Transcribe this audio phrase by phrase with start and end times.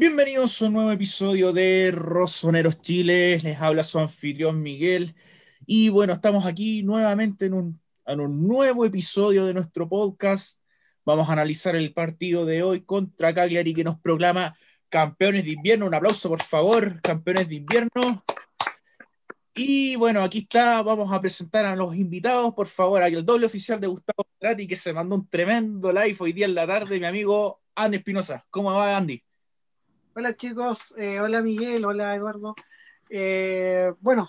[0.00, 3.36] Bienvenidos a un nuevo episodio de Rosoneros Chile.
[3.42, 5.14] Les habla su anfitrión Miguel.
[5.66, 10.58] Y bueno, estamos aquí nuevamente en un, nuevo episodio de nuestro podcast.
[11.04, 14.56] Vamos a analizar el partido de hoy contra Cagliari que nos proclama
[14.88, 15.86] campeones de invierno.
[15.86, 18.24] Un aplauso, por favor, campeones de invierno.
[19.54, 23.44] Y bueno, aquí está, vamos a presentar a los invitados, por favor, aquí el doble
[23.44, 26.98] oficial de Gustavo Trati, que se mandó un tremendo live hoy día en la tarde,
[26.98, 28.46] mi amigo Andy Espinosa.
[28.48, 29.22] ¿Cómo va, Andy?
[30.20, 32.54] Hola chicos, eh, hola Miguel, hola Eduardo.
[33.08, 34.28] Eh, bueno,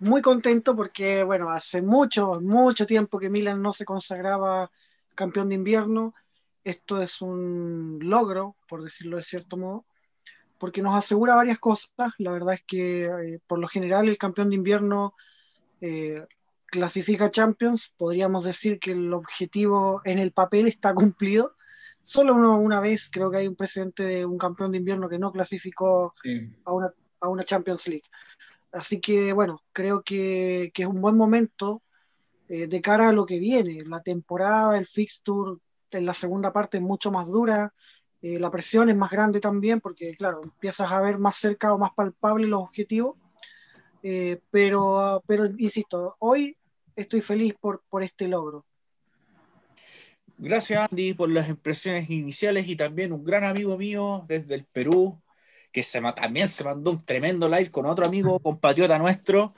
[0.00, 4.72] muy contento porque, bueno, hace mucho, mucho tiempo que Milan no se consagraba
[5.14, 6.14] campeón de invierno.
[6.64, 9.84] Esto es un logro, por decirlo de cierto modo,
[10.58, 11.92] porque nos asegura varias cosas.
[12.18, 15.14] La verdad es que, eh, por lo general, el campeón de invierno
[16.66, 17.94] clasifica Champions.
[17.96, 21.54] Podríamos decir que el objetivo en el papel está cumplido
[22.08, 25.30] solo una vez creo que hay un precedente de un campeón de invierno que no
[25.30, 26.14] clasificó
[26.64, 28.08] a, una, a, una, Champions League.
[28.72, 31.82] Así que bueno, creo que, que es un buen momento
[32.48, 33.82] eh, de cara a lo que viene.
[33.84, 37.74] La temporada, el fixture en la segunda parte es mucho más dura,
[38.22, 41.78] eh, la presión es más grande también porque claro, empiezas a ver más cerca o
[41.78, 43.16] más palpable los objetivos.
[44.02, 46.56] Eh, pero, pero insisto, hoy
[46.96, 48.64] estoy feliz por, por este logro.
[50.40, 55.20] Gracias Andy por las impresiones iniciales y también un gran amigo mío desde el Perú,
[55.72, 59.54] que se, también se mandó un tremendo live con otro amigo, compatriota nuestro,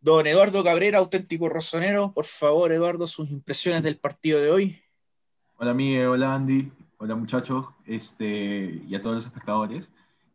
[0.00, 2.14] don Eduardo Cabrera, auténtico rosonero.
[2.14, 4.82] Por favor, Eduardo, sus impresiones del partido de hoy.
[5.56, 9.90] Hola Miguel, hola Andy, hola muchachos este, y a todos los espectadores.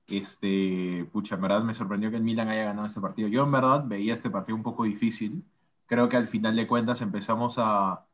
[0.08, 3.28] Este, pucha, en verdad me sorprendió que el Milan haya ganado este partido.
[3.28, 5.44] Yo en verdad veía este partido un poco difícil.
[5.88, 8.06] Creo que al final de cuentas empezamos a,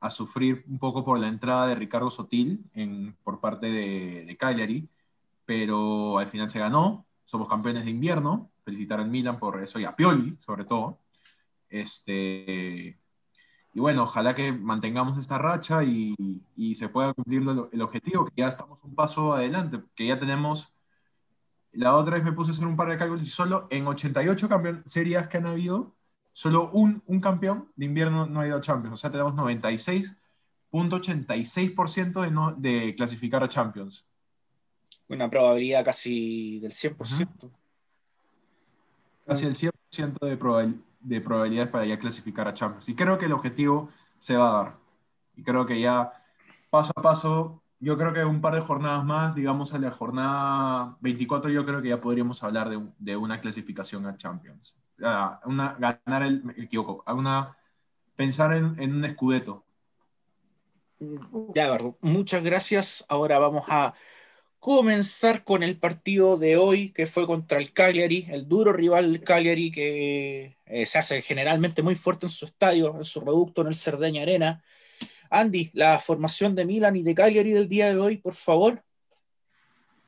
[0.00, 2.64] a sufrir un poco por la entrada de Ricardo Sotil
[3.24, 4.88] por parte de, de, Cagliari,
[5.44, 9.84] pero al final se ganó, somos campeones de invierno, felicitar al Milan por eso y
[9.84, 10.98] a Pioli sobre todo.
[11.68, 12.98] Este,
[13.72, 16.14] y bueno, ojalá que mantengamos esta racha y,
[16.56, 17.42] y se pueda cumplir
[17.72, 20.72] el objetivo, que ya estamos un paso adelante, que ya tenemos...
[21.72, 24.48] La otra vez me puse a hacer un par de cálculos y solo en 88
[24.86, 25.95] series que han habido,
[26.36, 28.92] solo un, un campeón de invierno no ha ido a Champions.
[28.92, 34.04] O sea, tenemos 96.86% de, no, de clasificar a Champions.
[35.08, 37.50] Una probabilidad casi del 100%.
[39.24, 42.86] Casi el 100% de, probabil de probabilidades para ya clasificar a Champions.
[42.86, 44.76] Y creo que el objetivo se va a dar.
[45.36, 46.12] Y creo que ya
[46.68, 50.98] paso a paso, yo creo que un par de jornadas más, digamos a la jornada
[51.00, 56.22] 24, yo creo que ya podríamos hablar de, de una clasificación a Champions una, ganar
[56.22, 57.56] el, me equivoco, a una,
[58.16, 59.64] pensar en, en un escudeto.
[61.54, 63.04] Ya, muchas gracias.
[63.08, 63.94] Ahora vamos a
[64.58, 69.22] comenzar con el partido de hoy, que fue contra el Cagliari, el duro rival del
[69.22, 73.68] Cagliari, que eh, se hace generalmente muy fuerte en su estadio, en su reducto, en
[73.68, 74.64] el Cerdeña Arena.
[75.30, 78.82] Andy, la formación de Milan y de Cagliari del día de hoy, por favor.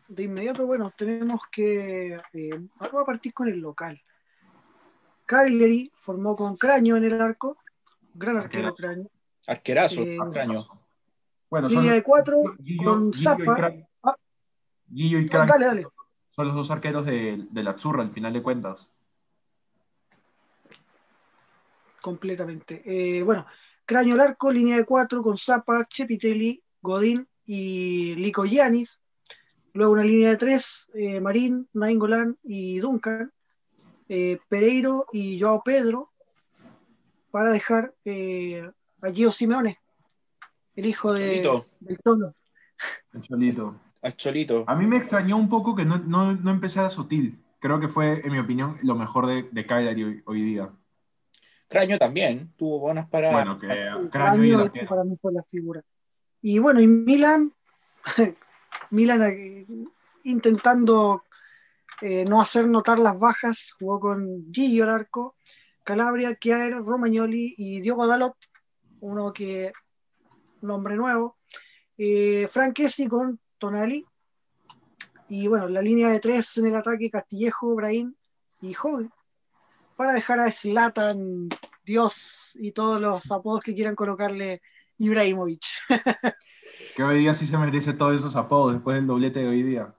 [0.09, 2.17] De inmediato, bueno, tenemos que.
[2.33, 4.01] Eh, vamos a partir con el local.
[5.29, 7.59] Cagliari formó con Craño en el arco,
[8.15, 9.07] gran arquero Craño.
[9.47, 10.67] Arquerazo, eh, Craño.
[11.51, 12.39] Bueno, línea de cuatro
[12.83, 13.75] con Zapa.
[14.03, 14.17] Ah.
[14.87, 15.47] Guillo y Craño.
[15.47, 15.87] Dale, dale.
[16.31, 18.91] Son los dos arqueros de, de la Azzurra, al final de cuentas.
[22.01, 22.83] Completamente.
[22.87, 23.45] Eh, bueno,
[23.85, 28.99] Craño el arco, línea de cuatro con Zapa, Chepitelli, Godín y Lico Yanis.
[29.75, 33.31] Luego una línea de tres, eh, Marín, Nainggolan y Duncan
[34.09, 36.11] eh, Pereiro y Joao Pedro
[37.31, 38.71] para dejar eh,
[39.03, 39.79] a Gio Simeone,
[40.77, 41.43] el hijo de,
[41.81, 42.35] del Tono.
[43.13, 43.81] El Cholito.
[44.03, 44.65] El Cholito.
[44.67, 47.43] A mí me extrañó un poco que no, no, no empezara Sutil.
[47.59, 50.71] Creo que fue, en mi opinión, lo mejor de, de Cagliari hoy, hoy, día.
[51.69, 53.35] Craño también tuvo buenas paradas.
[53.35, 53.67] Bueno, que
[54.11, 55.83] Craño, y para mí fue la figura.
[56.41, 57.53] Y bueno, y Milan,
[58.91, 59.67] Milan eh,
[60.23, 61.25] intentando
[62.03, 65.35] eh, no hacer notar las bajas, jugó con Gillo al arco,
[65.85, 68.37] Calabria, Chiaer, Romagnoli y Diogo Dalot,
[69.01, 69.73] uno que,
[70.61, 71.39] un hombre nuevo,
[71.97, 74.07] eh, Franchesi con Tonali,
[75.29, 78.15] y bueno, la línea de tres en el ataque, Castillejo, Brahim
[78.61, 79.11] y Hogg,
[79.97, 81.49] para dejar a Slatan,
[81.85, 84.63] Dios y todos los apodos que quieran colocarle
[84.99, 85.65] Ibrahimovic.
[86.97, 89.98] que hoy día sí se merece todos esos apodos después del doblete de hoy día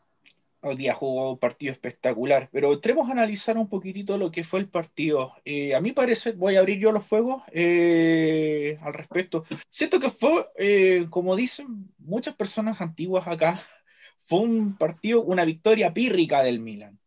[0.62, 4.60] hoy día jugó un partido espectacular, pero entremos a analizar un poquitito lo que fue
[4.60, 5.34] el partido.
[5.46, 9.46] Eh, a mí parece, voy a abrir yo los fuegos eh, al respecto.
[9.70, 13.64] Siento que fue, eh, como dicen muchas personas antiguas acá,
[14.20, 17.00] fue un partido, una victoria pírrica del Milan.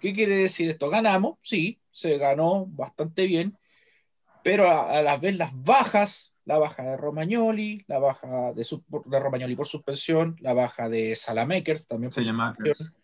[0.00, 0.88] ¿Qué quiere decir esto?
[0.88, 3.58] Ganamos, sí, se ganó bastante bien,
[4.42, 8.66] pero a, la vez las bajas, la baja de Romagnoli, la baja de,
[9.04, 12.94] de Romagnoli por suspensión, la baja de Salamakers también por suspensión.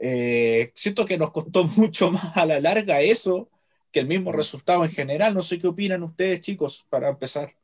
[0.00, 3.48] Eh, siento que nos costó mucho más a la larga eso
[3.90, 5.34] que el mismo resultado en general.
[5.34, 7.54] No sé qué opinan ustedes, chicos, para empezar.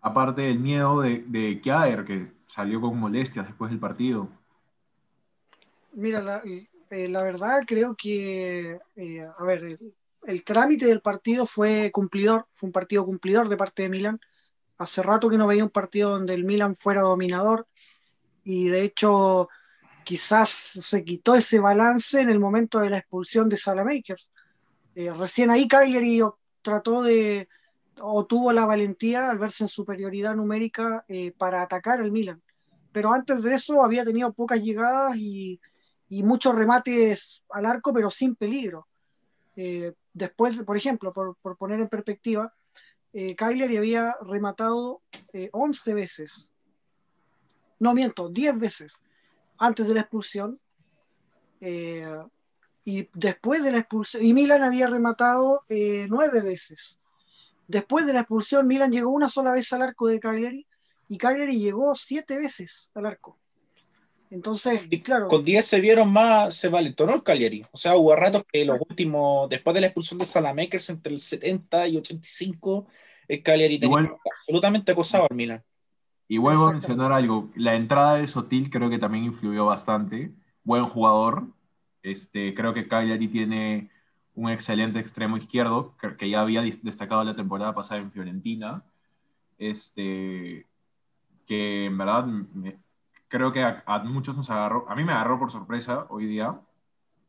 [0.00, 4.28] Aparte del miedo de, de Kjaer, que salió con molestias después del partido.
[5.92, 9.94] Mira, la, eh, verdad creo que, eh, a ver, el,
[10.44, 14.20] trámite del partido fue cumplidor, fue un partido cumplidor de parte de Milan.
[14.78, 17.66] Hace rato que no veía un partido donde el Milan fuera dominador
[18.44, 19.48] y de hecho
[20.04, 24.30] quizás se quitó ese balance en el momento de la expulsión de Salamakers.
[24.94, 26.22] Eh, recién ahí Cagliari
[26.62, 27.48] trató de,
[28.00, 32.42] o tuvo la valentía al verse en superioridad numérica eh, para atacar al Milan.
[32.92, 35.60] Pero antes de eso había tenido pocas llegadas y,
[36.08, 38.88] muchos remates al arco, pero sin peligro.
[39.56, 42.54] Eh, después, por ejemplo, por, poner en perspectiva,
[43.12, 45.02] eh, había rematado
[45.52, 46.50] 11 veces.
[47.78, 49.00] No miento, 10 veces
[49.58, 50.60] antes de la expulsión.
[51.60, 56.98] y después de la expulsión, y Milan había rematado 9 veces.
[57.66, 60.66] Después de la expulsión, Milan llegó una sola vez al arco de Cagliari
[61.08, 63.38] y Cagliari llegó siete veces al arco.
[64.30, 65.28] Entonces, claro.
[65.28, 67.64] Con 10 se vieron más, se valentonó el Cagliari.
[67.72, 71.18] O sea, hubo ratos que los últimos, después de la expulsión de Salamakers entre el
[71.18, 72.86] 70 y 85,
[73.28, 75.62] el Cagliari tenía absolutamente acosado al Milan.
[76.28, 77.50] Y vuelvo a mencionar algo.
[77.54, 80.30] La entrada de Sotil creo que también influyó bastante.
[80.62, 81.46] Buen jugador.
[82.02, 83.90] Este, creo que Cagliari tiene
[84.34, 88.84] un excelente extremo izquierdo que, ya había destacado la temporada pasada en Fiorentina.
[89.56, 90.66] Este,
[91.46, 92.26] que en verdad
[93.28, 96.60] creo que a, muchos nos agarró, a mí me agarró por sorpresa hoy día.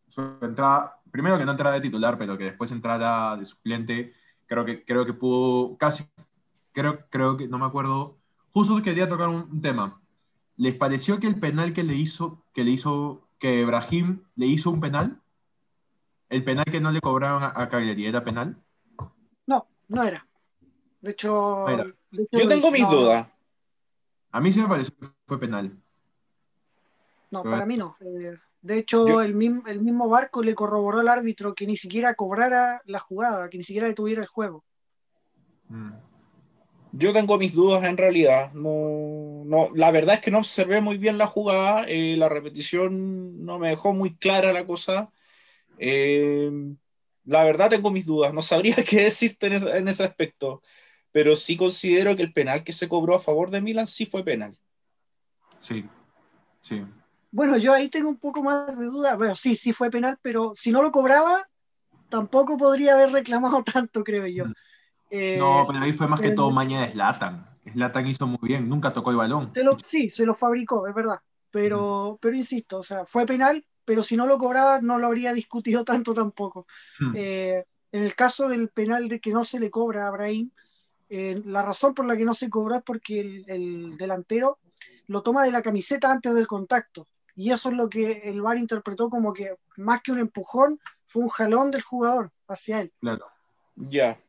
[0.07, 4.13] Su entrada, primero que no entrara de titular, pero que después entrara de suplente,
[4.47, 6.05] creo que, creo que pudo, casi,
[6.71, 8.17] creo, creo que, no me acuerdo,
[8.51, 10.01] justo quería tocar un, tema.
[10.57, 14.71] ¿Les pareció que el penal que le hizo, que le hizo, que Brahim le hizo
[14.71, 15.21] un penal?
[16.29, 18.57] ¿El penal que no le cobraron a, Cagliari era penal?
[19.47, 20.25] No, no era.
[21.01, 21.65] De hecho,
[22.31, 23.27] yo tengo mis dudas.
[24.31, 25.81] A mí sí me pareció que fue penal.
[27.31, 27.95] No, para mí no.
[28.01, 32.15] Eh, de hecho, el, mismo, el mismo barco le corroboró al árbitro que ni siquiera
[32.15, 34.63] cobrara la jugada, que ni siquiera detuviera el juego.
[35.69, 35.91] Mm.
[36.91, 38.51] Yo tengo mis dudas en realidad.
[38.53, 41.85] No, no, la verdad es que no observé muy bien la jugada.
[41.87, 45.11] Eh, la repetición no me dejó muy clara la cosa.
[45.77, 46.51] Eh,
[47.25, 50.61] la verdad tengo mis dudas, no sabría qué decirte en ese, aspecto,
[51.11, 54.23] pero sí considero que el penal que se cobró a favor de Milan sí fue
[54.23, 54.57] penal.
[55.61, 55.85] Sí,
[56.61, 56.83] sí.
[57.31, 60.53] Bueno, yo ahí tengo un poco más de duda, bueno, sí, sí fue penal, pero
[60.55, 61.43] si no lo cobraba,
[62.09, 64.45] tampoco podría haber reclamado tanto, creo yo.
[64.45, 64.53] Mm.
[65.11, 67.45] Eh, no, pero ahí fue más que todo maña de Slatan.
[67.71, 69.51] Slatan hizo muy bien, nunca tocó el balón.
[69.83, 71.19] sí, se lo fabricó, es verdad.
[71.51, 72.17] Pero, mm.
[72.21, 75.83] pero insisto, o sea, fue penal, pero si no lo cobraba no lo habría discutido
[75.83, 76.67] tanto tampoco.
[76.99, 77.13] Hmm.
[77.15, 80.51] Eh, en el caso del penal de que no se le cobra a Brahim,
[81.09, 84.59] eh, la razón por la que no se cobró es porque el, delantero
[85.07, 87.07] lo toma de la camiseta antes del contacto.
[87.39, 91.23] Y eso es lo que el VAR interpretó como que más que un empujón, fue
[91.23, 92.91] un jalón del jugador hacia él.
[92.99, 93.27] Claro.
[93.77, 94.19] Ya.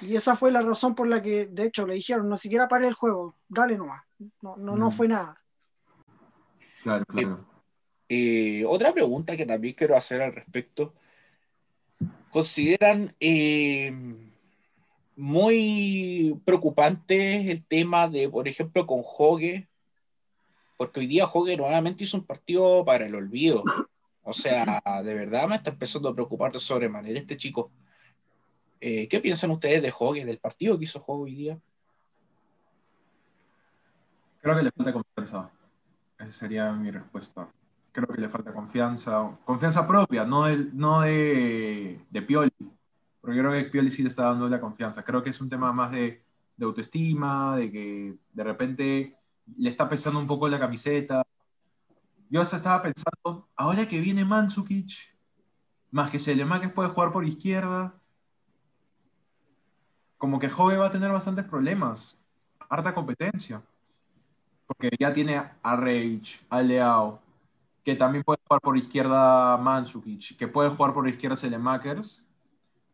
[0.00, 2.88] Y esa fue la razón por la que, de hecho, le dijeron, no siquiera pare
[2.88, 4.00] el juego, dale nomás.
[4.40, 4.90] No, no, no hmm.
[4.90, 5.34] fue nada.
[6.82, 7.44] Claro, claro.
[8.08, 10.94] Eh, otra pregunta que también quiero hacer al respecto.
[12.30, 13.92] ¿Consideran eh,
[15.14, 19.68] muy preocupante el tema de, por ejemplo, con Hogue?
[20.82, 23.62] Porque hoy día Hogue nuevamente hizo un partido para el olvido.
[24.24, 27.70] O sea, de verdad me está empezando a preocupar de sobremanera este chico.
[28.80, 31.58] Eh, ¿Qué piensan ustedes de Hogue, del partido que hizo Hogue hoy día?
[34.40, 35.50] Creo que le falta confianza.
[36.18, 37.48] Esa sería mi respuesta
[37.92, 42.50] creo que le falta confianza, confianza propia, no, de, no de, de Pioli,
[43.20, 45.04] porque creo que Pioli sí le está dando la confianza.
[45.04, 46.24] Creo que es un tema más de,
[46.56, 49.16] de autoestima, de que de repente
[49.56, 51.22] le está pesando un poco la camiseta.
[52.30, 55.12] Yo hasta estaba pensando, ahora que viene Mandzukic,
[55.90, 57.94] más que que puede jugar por izquierda,
[60.16, 62.18] como que Jove va a tener bastantes problemas,
[62.68, 63.62] harta competencia,
[64.66, 67.20] porque ya tiene a Rage, a Leao,
[67.84, 72.26] que también puede jugar por izquierda Mansukic, que puede jugar por izquierda Selemakers.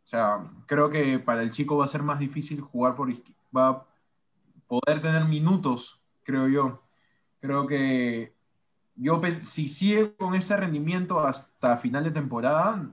[0.04, 3.40] O sea, creo que para el chico va a ser más difícil jugar por izquierda,
[3.54, 3.86] va a
[4.66, 5.97] poder tener minutos,
[6.28, 6.82] creo yo.
[7.40, 8.34] Creo que
[8.96, 12.86] yo si sigue con ese rendimiento hasta final de temporada,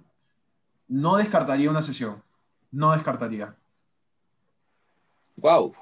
[0.88, 2.24] no descartaría una sesión.
[2.72, 3.54] No descartaría.
[5.36, 5.74] Wow.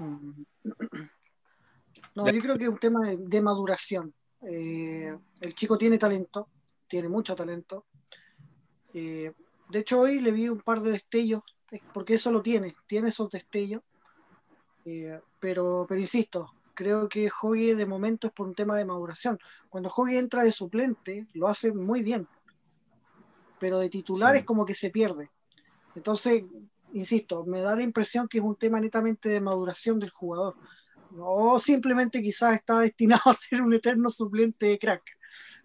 [2.16, 4.14] No, yo creo que es un tema de, maduración.
[4.42, 6.48] Eh, el chico tiene talento,
[6.88, 7.86] tiene mucho talento.
[8.96, 9.32] Eh,
[9.70, 11.44] de hecho, hoy le vi un par de destellos,
[11.94, 13.84] porque eso lo tiene, tiene esos destellos.
[14.86, 19.40] Eh, pero, pero insisto, creo que Hogue de momento es por un tema de maduración.
[19.70, 22.28] Cuando Hogue entra de suplente, lo hace muy bien,
[23.60, 25.30] pero de titular es como que se pierde.
[25.96, 26.44] Entonces,
[26.94, 30.56] insisto, me da la impresión que es un tema netamente de maduración del jugador.
[31.18, 35.04] O simplemente quizás está destinado a ser un eterno suplente de crack.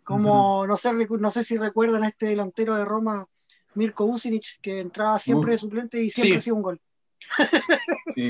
[0.05, 3.27] Como, no, sé, no sé si recuerdan a este delantero de Roma,
[3.75, 6.81] Mirko Usinic, que entraba siempre de suplente y siempre hacía un gol.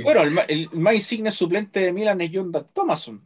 [0.02, 3.22] Bueno, el, el, más insigne suplente de Milan es John Thomason.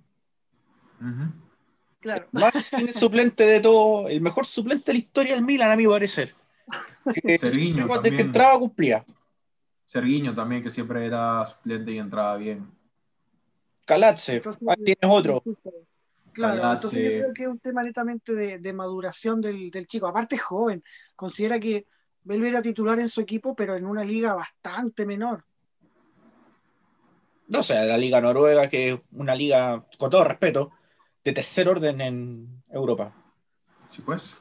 [2.00, 2.28] Claro.
[2.32, 5.76] El más insigne suplente de todo, el mejor suplente de la historia del Milan, a
[5.76, 6.34] mi parecer.
[7.14, 9.04] Que, que entraba cumplía.
[9.84, 12.70] Serguiño también, que siempre era suplente y entraba bien.
[13.84, 15.42] Calatze, ahí tienes otro.
[16.32, 20.06] Claro, entonces yo creo que es un tema netamente de, maduración del, chico.
[20.06, 20.82] Aparte es joven,
[21.14, 21.86] considera que
[22.28, 25.44] él era titular en su equipo, pero en una liga bastante menor.
[27.52, 30.70] No sé, la liga noruega, que es una liga, con todo respeto,
[31.22, 33.12] de tercer orden en Europa.
[33.90, 34.34] Sí, pues.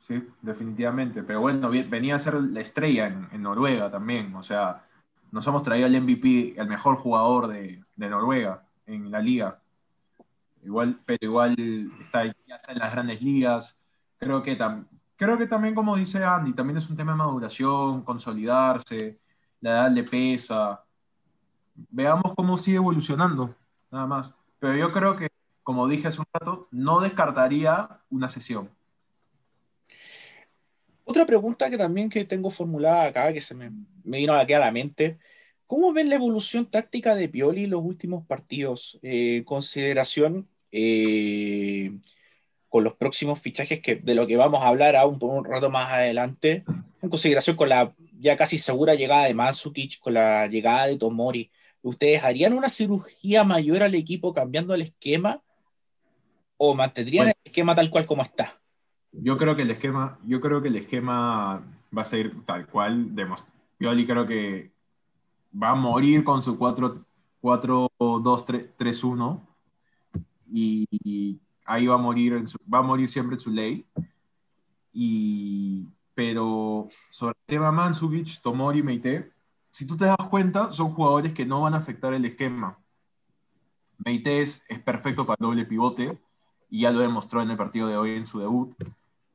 [0.00, 1.22] Sí, definitivamente.
[1.22, 4.34] Pero bueno, venía a ser la estrella en, Noruega también.
[4.34, 4.84] O sea,
[5.30, 9.60] nos hemos traído el MVP, el mejor jugador de, Noruega en la liga.
[10.64, 11.54] Igual, pero igual
[12.00, 12.34] está, en
[12.74, 13.80] las grandes ligas.
[14.18, 14.58] Creo que,
[15.14, 19.20] creo que también, como dice Andy, también es un tema de maduración, consolidarse,
[19.60, 20.84] la edad le pesa.
[21.88, 23.54] Veamos cómo sigue evolucionando,
[23.90, 24.34] nada más.
[24.58, 25.28] Pero yo creo que,
[25.62, 28.70] como dije hace un rato, no descartaría una sesión.
[31.04, 33.72] Otra pregunta que también que tengo formulada acá, que se me,
[34.04, 35.18] me vino aquí a la mente,
[35.66, 38.98] ¿cómo ven la evolución táctica de Pioli en los últimos partidos?
[39.02, 41.98] Eh, consideración eh,
[42.68, 45.70] con los próximos fichajes que, de lo que vamos a hablar aún por un rato
[45.70, 46.64] más adelante,
[47.02, 51.50] en consideración con la ya casi segura llegada de Mansukic, con la llegada de Tomori,
[51.82, 55.40] ¿ustedes harían una cirugía mayor al equipo cambiando el esquema
[56.56, 58.60] o mantendrían el esquema tal cual como está?
[59.12, 61.64] Yo creo que el esquema, yo creo que el esquema
[61.96, 63.10] va a ser tal cual.
[63.78, 64.70] Pioli creo que
[65.60, 69.40] va a morir con su 4-2-3-1
[70.52, 73.84] y, ahí va a morir, va a morir siempre en su ley.
[74.92, 79.32] Y, pero sobre el tema Mansukic, Tomori, Meite,
[79.72, 82.78] si tú te das cuenta, son jugadores que no van a afectar el esquema.
[84.04, 86.18] Meite es, es perfecto para el doble pivote
[86.68, 88.74] y ya lo demostró en el partido de hoy en su debut.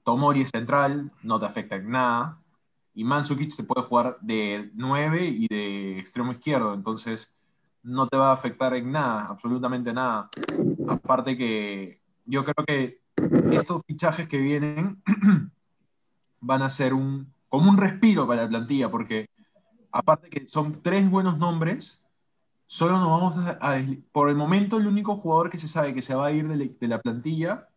[0.04, 2.40] Tomori es central, no te afecta en nada.
[2.94, 7.34] Y Mansukic se puede jugar de 9 y de extremo izquierdo, entonces
[7.84, 10.30] no te va a afectar en nada, absolutamente nada.
[10.88, 13.02] Aparte que yo creo que
[13.52, 15.04] estos fichajes que vienen
[16.40, 19.28] van a ser un, como un respiro para la plantilla, porque
[19.96, 22.04] aparte que son tres buenos nombres,
[22.68, 23.78] solo nos vamos a,
[24.12, 26.88] por el momento el único jugador que se sabe que se va a ir de
[26.88, 27.70] la plantilla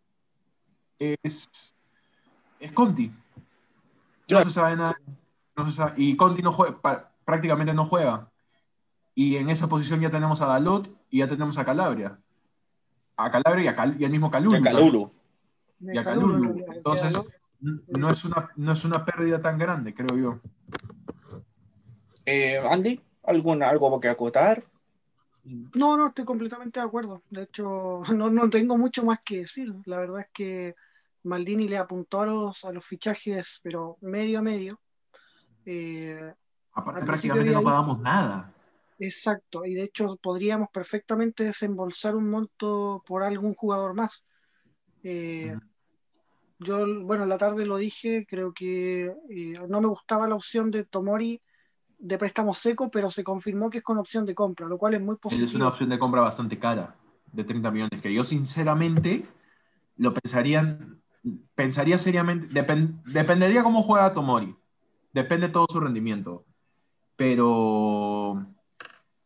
[0.98, 1.48] es
[2.58, 3.12] es Conti.
[4.28, 4.96] No se sabe nada.
[5.96, 6.78] y Conti no juega,
[7.24, 8.28] prácticamente no juega.
[9.14, 12.18] Y en esa posición ya tenemos a Dalot y ya tenemos a Calabria.
[13.16, 14.56] A Calabria y, al mismo Calulu.
[15.80, 16.64] Y a Calulu.
[16.72, 17.16] Entonces,
[17.60, 20.40] no es, una, no es una pérdida tan grande, creo yo.
[22.30, 24.62] Eh, Andy, ¿algo que acotar?
[25.44, 27.22] No, no, estoy completamente de acuerdo.
[27.30, 29.72] De hecho, no, no tengo mucho más que decir.
[29.86, 30.74] La verdad es que
[31.22, 34.78] Maldini le apuntó a los, a los fichajes, pero medio a medio.
[35.64, 36.34] Eh,
[37.06, 38.52] prácticamente no pagamos nada.
[38.98, 44.22] Exacto, y de hecho podríamos perfectamente desembolsar un monto por algún jugador más.
[45.02, 45.56] Eh,
[46.58, 50.70] yo, bueno, en la tarde lo dije, creo que eh, no me gustaba la opción
[50.70, 51.40] de Tomori
[51.98, 55.00] de préstamo seco, pero se confirmó que es con opción de compra, lo cual es
[55.00, 55.46] muy positivo.
[55.46, 56.94] Es una opción de compra bastante cara,
[57.32, 59.26] de 30 millones, que yo sinceramente
[59.96, 61.02] lo pensarían
[61.54, 62.48] pensaría seriamente,
[63.06, 64.56] dependería cómo juega Tomori,
[65.12, 66.44] depende todo su rendimiento,
[67.16, 68.46] pero,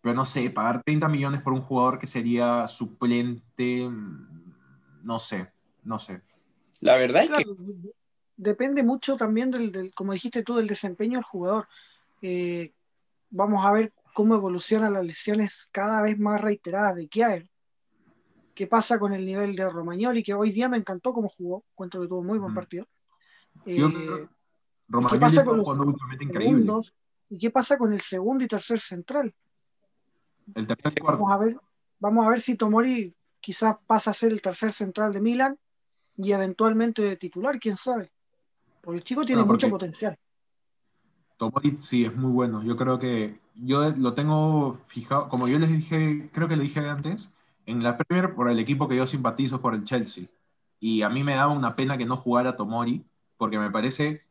[0.00, 3.88] pero no sé, pagar 30 millones por un jugador que sería suplente,
[5.02, 5.52] no sé,
[5.85, 6.23] no sé.
[6.81, 7.45] La verdad es que...
[8.35, 11.69] Depende mucho también del, como dijiste tú, del desempeño del jugador.
[12.23, 12.73] Eh,
[13.31, 17.49] vamos a ver cómo evolucionan las lesiones cada vez más reiteradas de Kiaer.
[18.55, 22.00] qué pasa con el nivel de Romagnoli, que hoy día me encantó cómo jugó, encuentro
[22.00, 22.87] que tuvo muy buen partido.
[23.67, 23.83] Eh,
[25.11, 26.95] ¿Qué pasa con los segundos?
[27.29, 29.35] ¿Y qué pasa con el segundo y tercer central?
[30.55, 31.57] El tercer vamos a ver,
[31.99, 35.59] vamos a ver si Tomori quizás pasa a ser el tercer central de Milan
[36.17, 38.12] y eventualmente de titular, quién sabe.
[38.83, 40.19] Porque el chico tiene mucho potencial.
[41.37, 42.62] Tomori sí es muy bueno.
[42.62, 46.81] Yo creo que yo lo tengo fijado, como yo les dije, creo que le dije
[46.89, 47.31] antes,
[47.67, 50.25] en la Premier por el equipo que yo simpatizo por el Chelsea.
[50.81, 53.05] Y a mí me daba una pena que no jugara Tomori,
[53.37, 54.23] porque me parece,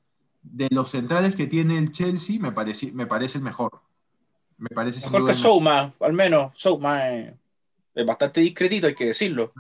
[0.42, 3.82] de los centrales que tiene el Chelsea, me parece, me parece el mejor.
[4.58, 6.52] Me parece mejor que Souma, al menos.
[6.54, 7.36] Souma es,
[8.06, 9.54] bastante discretito, hay que decirlo.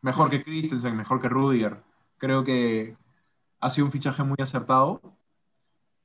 [0.00, 1.78] Mejor que Christensen, mejor que Rudiger.
[2.18, 2.96] Creo que
[3.60, 5.00] ha sido un fichaje muy acertado,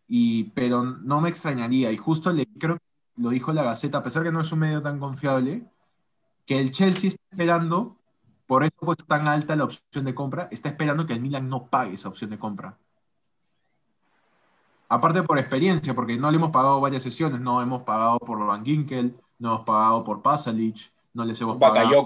[0.08, 1.92] y, pero no me extrañaría.
[1.92, 4.60] Y justo le, creo que lo dijo la Gaceta, a pesar que no es un
[4.60, 5.66] medio tan confiable,
[6.46, 7.98] que el Chelsea está esperando,
[8.46, 11.68] por eso pues tan alta la opción de compra, está esperando que el Milan no
[11.68, 12.78] pague esa opción de compra.
[14.90, 18.64] Aparte por experiencia, porque no le hemos pagado varias sesiones, no hemos pagado por Van
[18.64, 22.06] Ginkel, no hemos pagado por Pasalic, no les hemos pagado.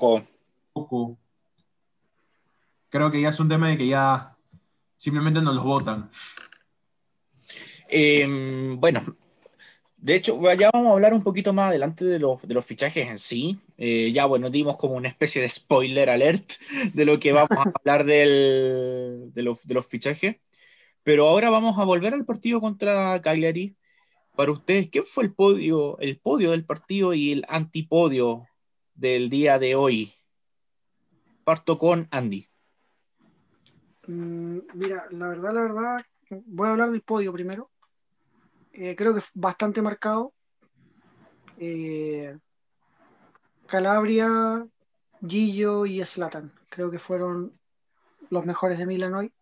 [2.89, 4.35] Creo que ya es un tema de que ya
[4.97, 6.09] simplemente nos los votan.
[7.91, 9.17] Em, bueno,
[9.97, 13.07] de hecho, ya vamos a hablar un poquito más adelante de los, de los fichajes
[13.07, 13.59] en sí.
[13.77, 16.53] Eh, ya, bueno, dimos como una especie de spoiler alert
[16.93, 20.37] de lo que vamos a hablar del, de, los, de, los, fichajes.
[21.03, 23.75] Pero ahora vamos a volver al partido contra Cagliari.
[24.35, 28.47] Para ustedes, ¿qué fue el podio, el podio del partido y el antipodio
[28.95, 30.13] del día de hoy?
[31.43, 32.47] Parto con Andy.
[34.07, 36.01] Mm, mira, la verdad, la verdad,
[36.45, 37.70] voy a hablar del podio primero.
[38.73, 40.33] Eh, creo que bastante marcado.
[41.57, 42.37] Eh,
[43.67, 44.65] Calabria,
[45.25, 46.51] Gillo y Slatan.
[46.69, 47.51] Creo que fueron
[48.29, 49.33] los mejores de Milan hoy.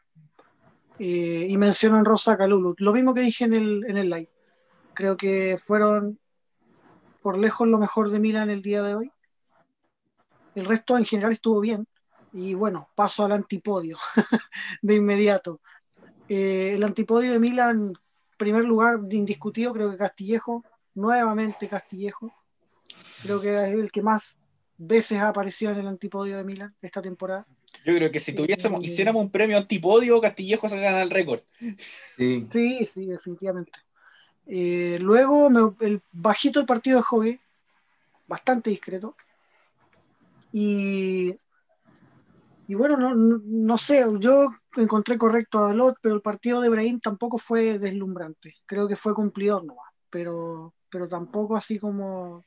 [0.98, 2.76] Eh, y mencionan Rosa Calulu.
[2.80, 4.30] Lo mismo que dije en el, en el live.
[4.94, 6.20] Creo que fueron
[7.22, 9.12] por lejos lo mejor de Milan el día de hoy.
[10.56, 11.88] El resto en general estuvo bien.
[12.34, 13.98] Y bueno, paso al antipodio
[14.82, 15.62] de inmediato.
[16.28, 17.94] el antipodio de Milan
[18.40, 20.64] primer lugar indiscutido, creo que Castillejo,
[20.96, 22.34] nuevamente Castillejo.
[23.22, 24.38] Creo que es el que más
[24.78, 27.46] veces ha aparecido en el antipodio de Milan esta temporada.
[27.86, 31.42] Yo creo que si tuviésemos, eh, hiciéramos un premio antipodio, Castillejo se gana el récord.
[32.16, 32.48] Sí.
[32.50, 33.80] sí, definitivamente.
[34.48, 35.50] Eh, luego,
[35.82, 37.40] el bajito el partido de Jogue,
[38.28, 39.16] bastante discreto.
[40.52, 41.36] Y
[42.70, 44.50] y bueno, no, no, sé, yo
[44.82, 48.54] encontré correcto a Dalot, pero el partido de Brahim tampoco fue deslumbrante.
[48.66, 52.46] Creo que fue cumplidor nomás, pero, pero tampoco así como...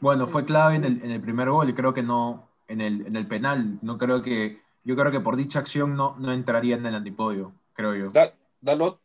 [0.00, 3.06] Bueno, fue clave en el, en el primer gol y creo que no, en el,
[3.06, 6.76] en el penal, no creo que, yo creo que por dicha acción no, no entraría
[6.76, 8.12] en el antipodio, creo yo.
[8.60, 9.00] Dalot.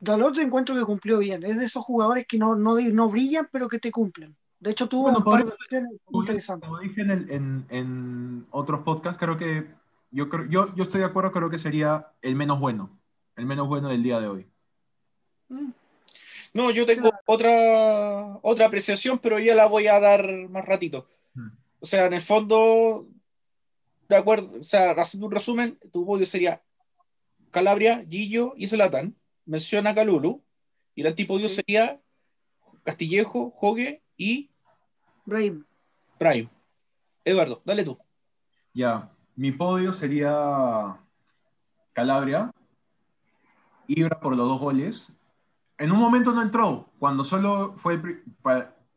[0.00, 3.68] Dalot encuentro que cumplió bien, es de esos jugadores que no, no, no brillan, pero
[3.68, 4.36] que te cumplen.
[4.58, 5.52] De hecho, tuvo un par de
[6.10, 6.68] interesantes.
[6.68, 9.66] Como dije en, otros podcasts, creo que
[10.16, 12.98] yo, yo, yo estoy de acuerdo, creo que sería el menos bueno,
[13.36, 14.46] el menos bueno del día de hoy.
[15.48, 15.70] Mm.
[16.54, 21.06] No, yo tengo otra, otra apreciación, pero ya la voy a dar más ratito.
[21.34, 21.48] Mm.
[21.80, 23.06] O sea, en el fondo,
[24.08, 26.62] de acuerdo, o sea, haciendo un resumen, tu podio sería
[27.50, 29.14] Calabria, Gillo y Zlatan.
[29.44, 30.42] Menciona Calulu.
[30.94, 32.00] Y el antipodio sería
[32.84, 34.48] Castillejo, Jogue y
[35.26, 35.66] Brahim.
[36.18, 36.48] Brahim.
[37.22, 37.98] Eduardo, dale tú.
[38.72, 40.98] Ya, mi podio sería
[41.92, 42.50] Calabria,
[43.86, 45.12] Ibra por los dos goles.
[45.78, 48.00] En un momento no entró, cuando solo fue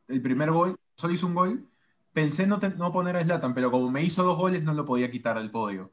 [0.08, 1.70] el, primer gol, solo hizo un gol,
[2.14, 2.60] pensé no,
[2.92, 5.92] poner a Slatan, pero como me hizo dos goles no lo podía quitar del podio.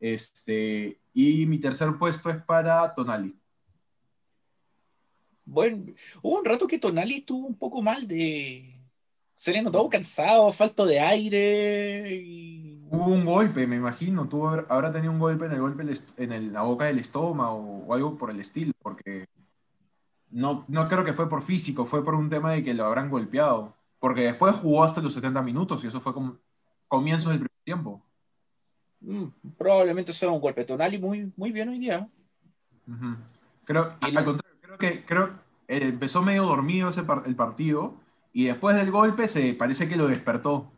[0.00, 3.34] Este, y mi tercer puesto es para Tonali.
[5.44, 8.74] Bueno, hubo un rato que Tonali estuvo un poco mal de.
[9.34, 12.67] Se le notó cansado, falto de aire.
[12.90, 14.28] Hubo un golpe, me imagino.
[14.28, 15.84] Tuvo, habrá tenido un golpe en el golpe
[16.16, 19.28] en la boca del estómago o algo por el estilo, porque
[20.30, 23.10] no, no creo que fue por físico, fue por un tema de que lo habrán
[23.10, 23.74] golpeado.
[23.98, 26.38] Porque después jugó hasta los 70 minutos y eso fue como
[26.86, 28.02] comienzos del primer tiempo.
[29.00, 29.24] Mm,
[29.56, 30.64] probablemente sea un golpe.
[30.64, 32.08] Tonali muy, muy bien hoy día.
[33.64, 35.30] Creo, al contrario, creo que creo,
[35.68, 37.94] eh, empezó medio dormido ese el partido
[38.32, 40.72] y después del golpe se parece que lo despertó.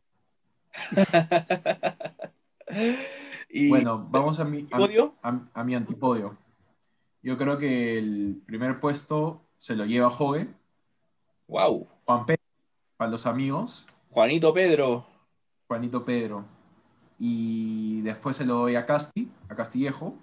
[3.69, 6.37] bueno, vamos a mi, a, mi antipodio.
[7.23, 10.49] Yo creo que el primer puesto se lo lleva Jove.
[11.49, 11.87] Wow.
[12.05, 12.43] Juan Pedro,
[12.97, 13.87] para los amigos.
[14.11, 15.07] Juanito Pedro.
[15.67, 16.45] Juanito Pedro.
[17.19, 20.15] Y después se lo doy a Casti, a Castillejo.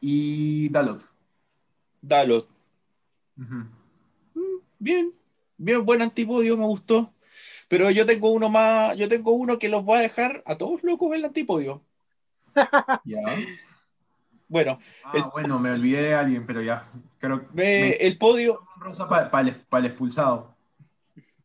[0.00, 1.06] Y Dalot.
[2.00, 2.48] Dalot.
[3.36, 3.64] Mm,
[4.78, 5.12] bien,
[5.56, 7.12] bien, buen antipodio, me gustó.
[7.72, 10.82] Pero yo tengo uno más, yo tengo uno que los voy a dejar a todos
[10.82, 11.82] locos en el antipodio.
[13.06, 13.22] ya.
[14.46, 14.78] Bueno.
[15.02, 16.86] Ah, bueno, me olvidé de alguien, pero ya.
[17.18, 18.60] Creo el podio.
[18.76, 20.54] Rosa para el, expulsado.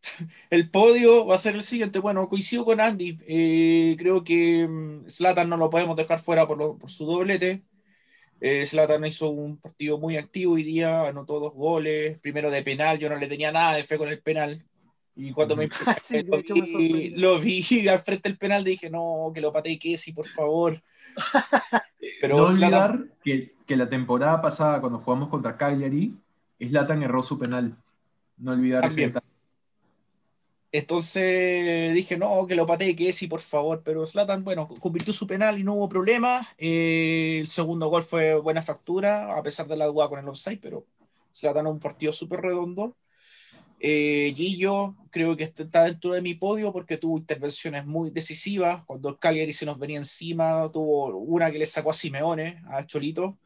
[0.49, 1.99] El podio va a ser el siguiente.
[1.99, 3.19] Bueno, coincido con Andy.
[3.25, 4.67] Eh, creo que
[5.07, 7.63] Slatan mm, no lo podemos dejar fuera por, su doblete.
[8.41, 12.19] Slatan eh, hizo un partido muy activo hoy día, anotó dos goles.
[12.19, 14.65] Primero de penal, yo no le tenía nada de fe con el penal.
[15.19, 15.67] Y cuando me,
[17.15, 20.81] lo, vi, al frente del penal, dije, no, que lo patee Kessi, por favor.
[22.21, 26.15] Pero no olvidar que, que, la temporada pasada, cuando jugamos contra Cagliari,
[26.59, 27.75] Slatan erró su penal.
[28.37, 29.11] No olvidar ese
[30.71, 33.81] Entonces dije, no, que lo patee Kessi, por favor.
[33.83, 36.47] Pero Slatan, bueno, convirtió su penal y no hubo problema.
[36.59, 40.59] Eh, el segundo gol fue buena factura, a pesar de la duda con el offside,
[40.61, 40.85] pero
[41.31, 42.95] Slatan un partido súper redondo.
[43.79, 48.83] Eh, Gillo creo que está dentro de mi podio porque tuvo intervenciones muy decisivas.
[48.85, 53.37] Cuando el se nos venía encima, tuvo una que le sacó a Simeone, al Cholito,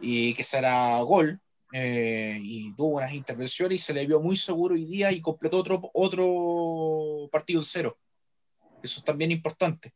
[0.00, 1.40] y que será gol.
[1.72, 5.58] Eh, y tuvo unas intervenciones y se le vio muy seguro hoy día y completó
[5.58, 7.98] otro, otro partido en cero.
[8.82, 9.92] Eso es también importante.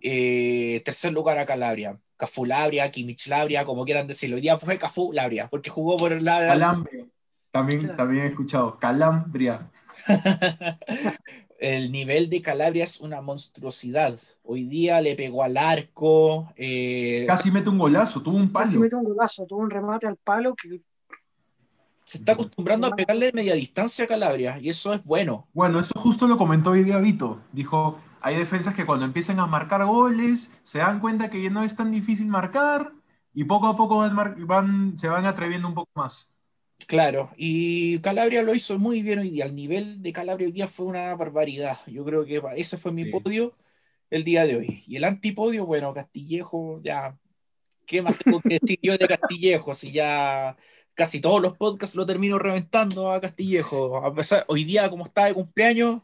[0.00, 1.98] Eh, tercer lugar a Calabria.
[2.16, 4.36] Cafú Labria, Kimich Labria, como quieran decirlo.
[4.36, 6.38] Hoy día fue Cafú Labria, porque jugó por la.
[6.38, 7.06] Calambria.
[7.56, 9.70] También, también he escuchado Calabria.
[11.58, 14.18] el nivel de Calabria es una monstruosidad.
[14.42, 16.52] Hoy día le pegó al arco.
[16.54, 18.66] Eh, Casi mete un golazo, tuvo un palo.
[18.66, 20.82] Casi mete un golazo, tuvo un remate al palo que.
[22.04, 25.48] Se está acostumbrando a pegarle de media distancia a Calabria y eso es bueno.
[25.54, 27.40] Bueno, eso justo lo comentó hoy día Vito.
[27.52, 31.64] Dijo: hay defensas que cuando empiezan a marcar goles se dan cuenta que ya no
[31.64, 32.92] es tan difícil marcar
[33.32, 36.35] y poco a poco van, se van atreviendo un poco más.
[36.86, 39.46] Claro, y Calabria lo hizo muy bien hoy día.
[39.46, 41.78] El nivel de Calabria hoy día fue una barbaridad.
[41.86, 43.54] Yo creo que ese fue mi podio
[44.10, 44.84] el día de hoy.
[44.86, 47.18] Y el antipodio, bueno, Castillejo, ya.
[47.86, 49.74] ¿Qué más tengo que decir yo de Castillejo?
[49.74, 50.56] Si ya
[50.94, 53.96] casi todos los podcasts lo termino reventando a Castillejo.
[54.04, 56.02] A pesar, hoy día, como está de cumpleaños,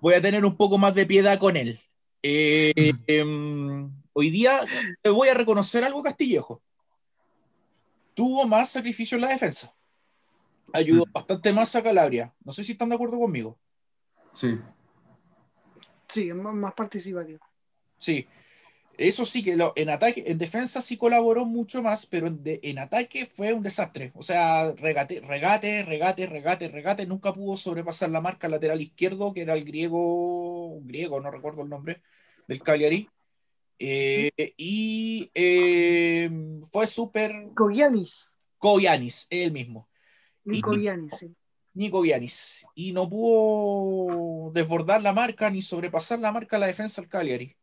[0.00, 1.78] voy a tener un poco más de piedad con él.
[2.22, 4.60] Eh, em, hoy día
[5.04, 6.62] voy a reconocer algo Castillejo.
[8.14, 9.74] Tuvo más sacrificio en la defensa
[10.74, 11.12] ayudó mm.
[11.12, 12.34] bastante más a Calabria.
[12.44, 13.58] No sé si están de acuerdo conmigo.
[14.34, 14.58] Sí.
[16.08, 17.40] Sí, más, más participativo.
[17.96, 18.26] Sí.
[18.96, 23.52] Eso sí que en ataque, en defensa sí colaboró mucho más, pero en, ataque fue
[23.52, 24.12] un desastre.
[24.14, 27.06] O sea, regate, regate, regate, regate, regate.
[27.06, 31.70] Nunca pudo sobrepasar la marca lateral izquierdo, que era el griego, griego, no recuerdo el
[31.70, 32.02] nombre,
[32.46, 33.08] del Cagliari.
[33.80, 36.30] Eh, y eh,
[36.70, 37.32] fue súper.
[37.54, 38.36] Kogianis.
[38.58, 39.88] Kogianis, él mismo.
[40.44, 41.34] Nico Vianis, sí.
[41.74, 42.64] Nico Vianis.
[42.74, 47.56] Y no pudo desbordar la marca ni sobrepasar la marca la defensa del Cagliari.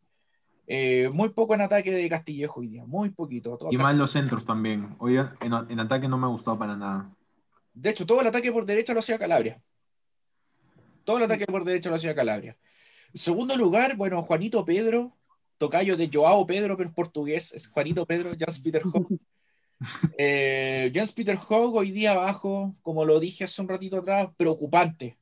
[0.67, 3.57] Eh, muy poco en ataque de Castillejo hoy día, muy poquito.
[3.71, 4.95] y más los centros también.
[4.99, 7.09] Hoy en, ataque no me gustó para nada.
[7.73, 9.61] De hecho, todo el ataque por derecha lo hacía Calabria.
[11.03, 12.57] Todo el ataque por derecha lo hacía Calabria.
[13.13, 15.17] En segundo lugar, bueno, Juanito Pedro,
[15.57, 18.81] tocayo de Joao Pedro, pero en portugués, es Juanito Pedro, Jans Peter
[20.17, 25.17] eh, Jens Peter Hogg hoy día abajo, como lo dije hace un ratito atrás, preocupante,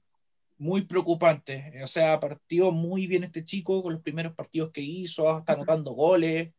[0.57, 1.73] muy preocupante.
[1.83, 5.91] O sea, partió muy bien este chico con los primeros partidos que hizo, está anotando
[5.91, 6.51] goles,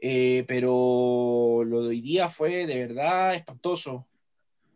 [0.00, 4.06] eh, pero lo de hoy día fue de verdad espantoso.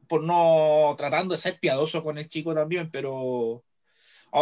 [0.09, 3.64] Por no tratando de ser piadoso con el chico también, pero
[4.33, 4.40] a,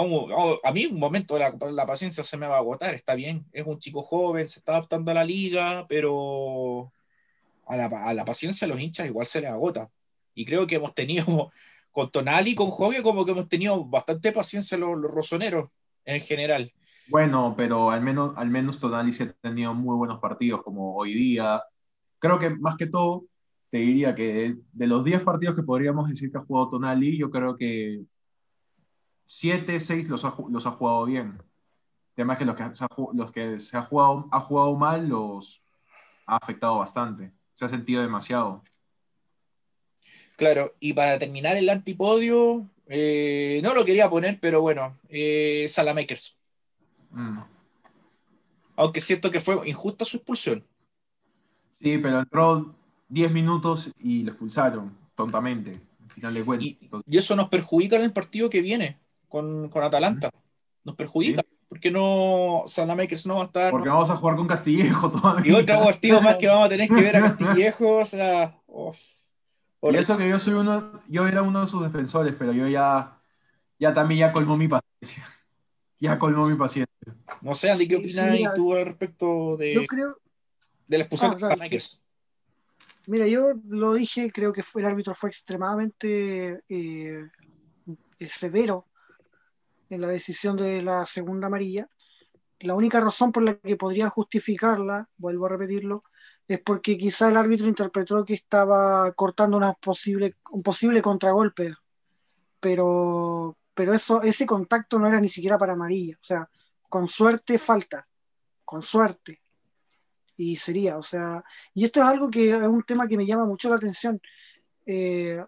[0.62, 3.66] a mí un momento la, la paciencia se me va a agotar, está bien, es
[3.66, 6.92] un chico joven, se está adaptando a la liga, pero
[7.66, 9.88] a la, paciencia de los hinchas igual se les agota.
[10.34, 11.52] Y creo que hemos tenido,
[11.90, 15.70] con Tonali con Jogue, como que hemos tenido bastante paciencia los, los rosoneros
[16.04, 16.72] en general.
[17.08, 21.14] Bueno, pero al menos, al menos Tonali se ha tenido muy buenos partidos, como hoy
[21.14, 21.62] día.
[22.18, 23.24] Creo que más que todo,
[23.70, 27.30] te diría que de los 10 partidos que podríamos decir que ha jugado Tonali, yo
[27.30, 28.04] creo que
[29.26, 31.42] 7, 6 los ha, los ha jugado bien.
[32.16, 35.60] Además que los que, se ha, los que se ha jugado, ha jugado mal los
[36.26, 38.62] ha afectado bastante se ha sentido demasiado.
[40.36, 46.36] Claro, y para terminar el antipodio, eh, no lo quería poner, pero bueno, eh, Salamakers.
[47.10, 47.38] Mm.
[48.76, 50.64] Aunque siento que fue injusta su expulsión.
[51.80, 52.74] Sí, pero entró
[53.08, 55.80] 10 minutos y lo expulsaron, tontamente,
[56.14, 56.78] final de Y,
[57.16, 60.30] eso nos perjudica en el partido que viene con, Atalanta.
[60.82, 61.42] Nos perjudica.
[61.68, 63.70] Porque no, Salamakers no va a estar.
[63.70, 65.52] Porque vamos a jugar con Castillejo todavía.
[65.52, 68.58] Y otro partido más que vamos a tener que ver a Castillejo, o sea.
[69.82, 73.20] Y eso que yo soy uno, yo era uno de sus defensores, pero yo ya,
[73.78, 75.28] ya también ya colmó mi paciencia.
[75.98, 76.92] Ya colmó mi paciencia.
[77.42, 80.16] No sé, Andy, ¿qué opinas sí, tú al respecto de, yo creo,
[80.86, 82.00] de la expulsión ah, de Salamakers?
[83.06, 87.28] Mira, yo lo dije, creo que fue, el árbitro fue extremadamente eh,
[88.26, 88.86] severo
[89.90, 91.88] en la decisión de la segunda amarilla.
[92.60, 96.04] La única razón por la que podría justificarla, vuelvo a repetirlo,
[96.48, 101.74] es porque quizá el árbitro interpretó que estaba cortando una posible, un posible contragolpe,
[102.60, 106.48] pero, pero eso, ese contacto no era ni siquiera para amarilla, o sea,
[106.88, 108.06] con suerte falta,
[108.64, 109.42] con suerte.
[110.36, 111.44] Y sería, o sea,
[111.74, 114.20] y esto es algo que es un tema que me llama mucho la atención.
[114.86, 115.42] Eh,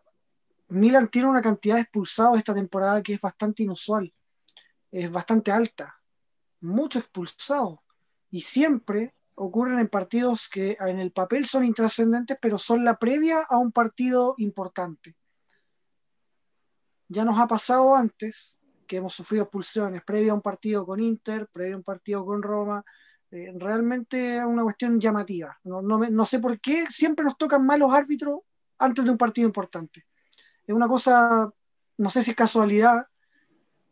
[0.69, 4.13] Milan tiene una cantidad de expulsados esta temporada que es bastante inusual,
[4.91, 6.01] es bastante alta,
[6.61, 7.79] mucho expulsados.
[8.31, 13.43] Y siempre ocurren en partidos que en el papel son intrascendentes, pero son la previa
[13.49, 15.17] a un partido importante.
[17.09, 21.49] Ya nos ha pasado antes que hemos sufrido expulsiones previa a un partido con Inter,
[21.53, 22.85] previa a un partido con Roma.
[23.31, 25.59] Eh, realmente es una cuestión llamativa.
[25.65, 28.41] No, no sé por qué siempre nos tocan malos árbitros
[28.79, 30.07] antes de un partido importante
[30.67, 31.51] es una cosa,
[31.99, 33.07] no sé si es casualidad,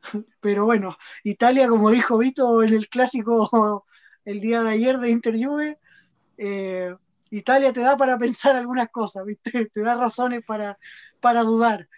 [0.41, 3.85] pero bueno, Italia, como dijo Vito en el clásico
[4.25, 5.79] el día de ayer de Inter Juve,
[6.39, 6.95] eh,
[7.31, 9.67] Italia te da para pensar algunas cosas, ¿viste?
[9.73, 10.79] te da razones para,
[11.21, 11.89] para dudar.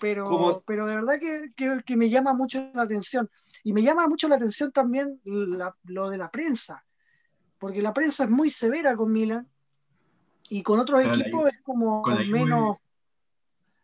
[0.00, 3.30] Pero, pero de verdad que, me llama mucho la atención.
[3.62, 6.84] Y me llama mucho la atención también lo de la prensa,
[7.58, 9.48] porque la prensa es muy severa con Milan
[10.50, 12.82] y con otros equipos es como menos,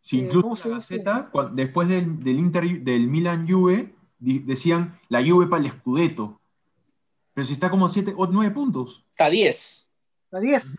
[0.01, 5.65] si eh, incluso la Gaceta, después del, del, del Milan Juve, decían la Juve para
[5.65, 6.41] el Scudetto.
[7.35, 9.05] Pero si está como 7 o 9 puntos.
[9.11, 9.91] Está 10.
[10.25, 10.77] Está 10.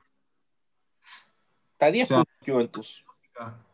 [1.73, 3.05] Está 10 puntos Juventus.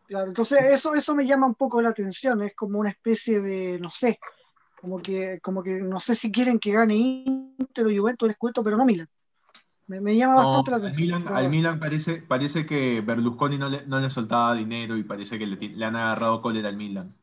[0.06, 2.42] Claro, entonces eso, eso me llama un poco la atención.
[2.42, 4.18] Es como una especie de, no sé,
[4.80, 8.64] como que, como que no sé si quieren que gane Inter o Juventus el Scudetto,
[8.64, 9.08] pero no Milan.
[9.88, 11.28] Me, llama bastante la atención.
[11.28, 15.46] Al Milan, parece, parece que Berlusconi no le, no le soltaba dinero y parece que
[15.46, 17.14] le, han agarrado cólera al Milan.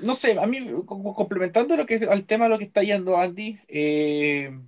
[0.00, 3.58] No sé, a mí, complementando lo que, al tema de lo que está yendo Andy,
[3.68, 4.58] eh,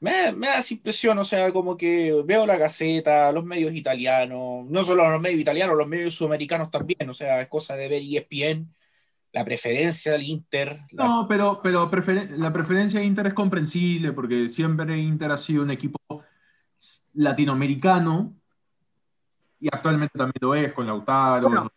[0.00, 4.66] me, me, da esa impresión, o sea, como que veo la Gaceta, los medios italianos,
[4.68, 8.02] no solo los medios italianos, los medios sudamericanos también, o sea, es cosa de ver
[8.02, 8.68] ESPN
[9.32, 10.80] la preferencia del Inter.
[10.92, 11.90] No, pero, pero
[12.36, 15.98] la preferencia de Inter es comprensible porque siempre Inter ha sido un equipo
[17.14, 18.34] latinoamericano
[19.60, 21.70] y actualmente también lo es con Lautaro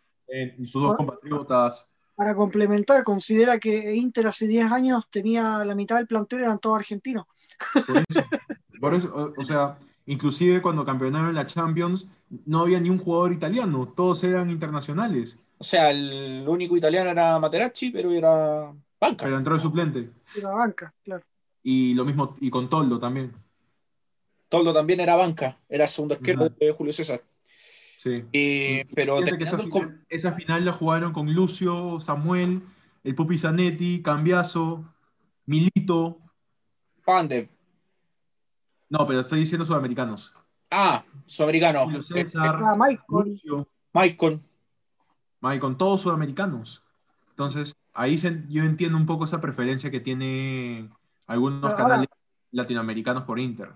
[0.58, 1.88] y sus dos compatriotas.
[2.16, 6.78] Para complementar, considera que Inter hace 10 años tenía la mitad del plantel, eran todos
[6.78, 7.26] argentinos.
[8.80, 12.06] Por eso, o, sea, inclusive cuando campeonaron la Champions,
[12.46, 15.36] no había ni un jugador italiano, todos eran internacionales.
[15.58, 19.24] O sea, el único italiano era Materazzi, pero era banca.
[19.24, 20.10] Pero entró de suplente.
[20.36, 21.24] Era banca, claro.
[21.62, 23.32] Y lo mismo, y con Toldo también.
[24.48, 27.22] Toldo también era banca, era segundo arquero de Julio César.
[27.98, 28.22] Sí.
[28.32, 29.18] Eh, pero
[30.10, 32.62] esa, final, la jugaron con Lucio, Samuel,
[33.02, 34.84] el Pupi Zanetti, Cambiaso,
[35.46, 36.18] Milito.
[37.04, 37.48] Pandev.
[38.90, 40.34] No, pero estoy diciendo sudamericanos.
[40.70, 41.84] Ah, sudamericanos.
[41.84, 43.40] Julio César, ah, Michael.
[43.94, 44.40] Michael
[45.60, 46.82] con todos sudamericanos.
[47.30, 50.90] Entonces, ahí yo entiendo un poco esa preferencia que tiene
[51.26, 52.08] algunos canales
[52.50, 53.72] latinoamericanos por Inter.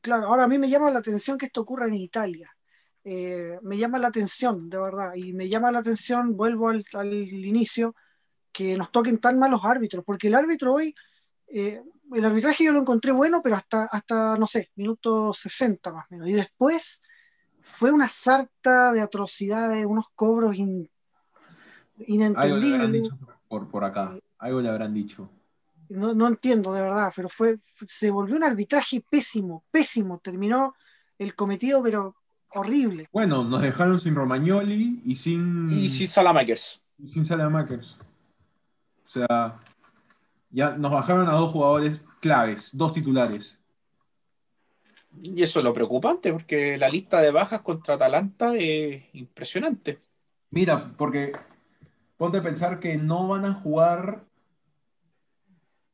[0.00, 2.54] Claro, ahora a mí me llama la atención que esto ocurra en Italia.
[3.02, 7.94] Eh, me llama la atención, de verdad, y me llama la atención, vuelvo al, inicio,
[8.52, 10.94] que nos toquen tan malos árbitros, porque el árbitro hoy,
[11.46, 11.80] eh,
[12.12, 16.08] el arbitraje yo lo encontré bueno, pero hasta, hasta, no sé, minuto 60 más o
[16.10, 17.00] menos, y después
[17.60, 20.56] fue una sarta de atrocidades, unos cobros
[21.98, 22.74] inentendible.
[22.74, 25.28] Algo le dicho por, por acá, algo le habrán dicho.
[25.88, 30.18] No, no, entiendo de verdad, pero fue, se volvió un arbitraje pésimo, pésimo.
[30.18, 30.74] Terminó
[31.18, 32.16] el cometido, pero
[32.50, 33.08] horrible.
[33.12, 35.70] Bueno, nos dejaron sin Romagnoli y sin.
[35.70, 36.82] Y sin Salamakers.
[36.98, 37.98] Y sin Salamakers.
[39.04, 39.60] O sea,
[40.50, 43.60] ya nos bajaron a dos jugadores claves, dos titulares.
[45.22, 49.98] Y eso es lo preocupante, porque la lista de bajas contra Atalanta es impresionante.
[50.50, 51.32] Mira, porque
[52.16, 54.24] ponte a pensar que no van a jugar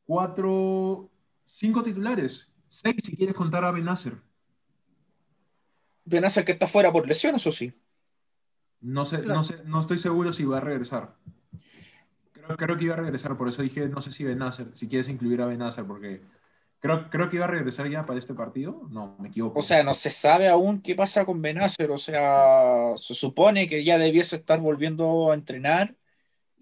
[0.05, 1.09] cuatro,
[1.45, 4.17] cinco titulares, seis si quieres contar a Benacer.
[6.05, 7.73] Benacer que está fuera por lesión, eso sí.
[8.81, 11.15] No sé, no sé, no estoy seguro si va a regresar.
[12.57, 15.41] Creo, que iba a regresar, por eso dije, no sé si Benacer, si quieres incluir
[15.41, 16.21] a Benacer, porque
[16.79, 18.81] creo, creo que iba a regresar ya para este partido.
[18.89, 19.57] No, me equivoco.
[19.57, 23.85] O sea, no se sabe aún qué pasa con Benacer, o sea, se supone que
[23.85, 25.95] ya debiese estar volviendo a entrenar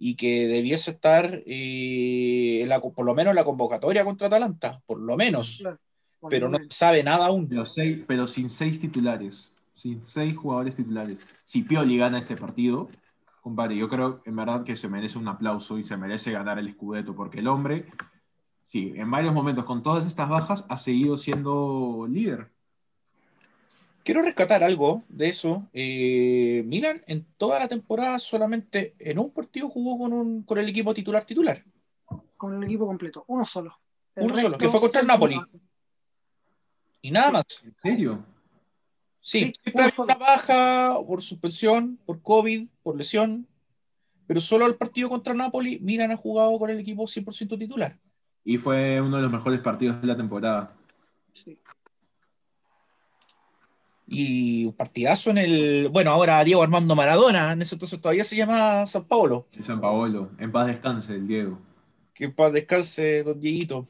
[0.04, 5.00] y que debiese estar eh, la, por lo menos en la convocatoria contra Atalanta, por
[5.00, 5.64] lo menos.
[6.28, 7.48] pero no se sabe nada aún.
[7.48, 11.20] Pero, seis, pero sin seis titulares, sin seis jugadores titulares.
[11.44, 12.90] Si Pioli gana este partido,
[13.42, 16.74] compadre, yo creo en verdad que se merece un aplauso y se merece ganar el
[16.74, 17.86] Scudetto, porque el hombre,
[18.64, 22.50] sí, en varios momentos, con todas estas bajas, ha seguido siendo líder.
[24.04, 25.68] Quiero rescatar algo de eso.
[25.74, 30.70] Eh, Milan en toda la temporada solamente en un partido jugó con, un, con el
[30.70, 31.64] equipo titular titular.
[32.38, 33.80] Con el equipo completo, uno solo.
[34.16, 35.40] uno solo, que fue contra el Napoli.
[37.02, 37.46] Y nada más.
[37.64, 38.26] ¿En serio?
[39.20, 39.54] Sí,
[39.98, 43.48] una baja por suspensión, por COVID, por lesión,
[44.26, 48.00] pero solo el partido contra Napoli, Milan ha jugado con el equipo 100% titular.
[48.44, 50.74] Y fue uno de los mejores partidos de la temporada.
[51.34, 51.60] Sí.
[54.14, 55.88] Y un partidazo en el.
[55.90, 59.48] Bueno, ahora Diego Armando Maradona, en ese entonces todavía se llama San Paolo.
[59.64, 61.58] San Paolo, en paz descanse el Diego.
[62.14, 63.88] Que en paz descanse, don Dieguito.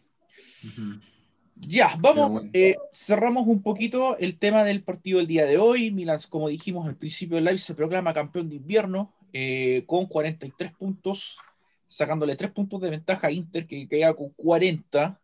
[1.55, 5.89] Ya, vamos, eh, cerramos un poquito el tema del partido del día de hoy.
[5.89, 10.71] Milan, como dijimos al principio del live, se proclama campeón de invierno eh, con 43
[10.73, 11.39] puntos,
[11.87, 15.19] sacándole 3 puntos de ventaja a Inter, que queda con 40.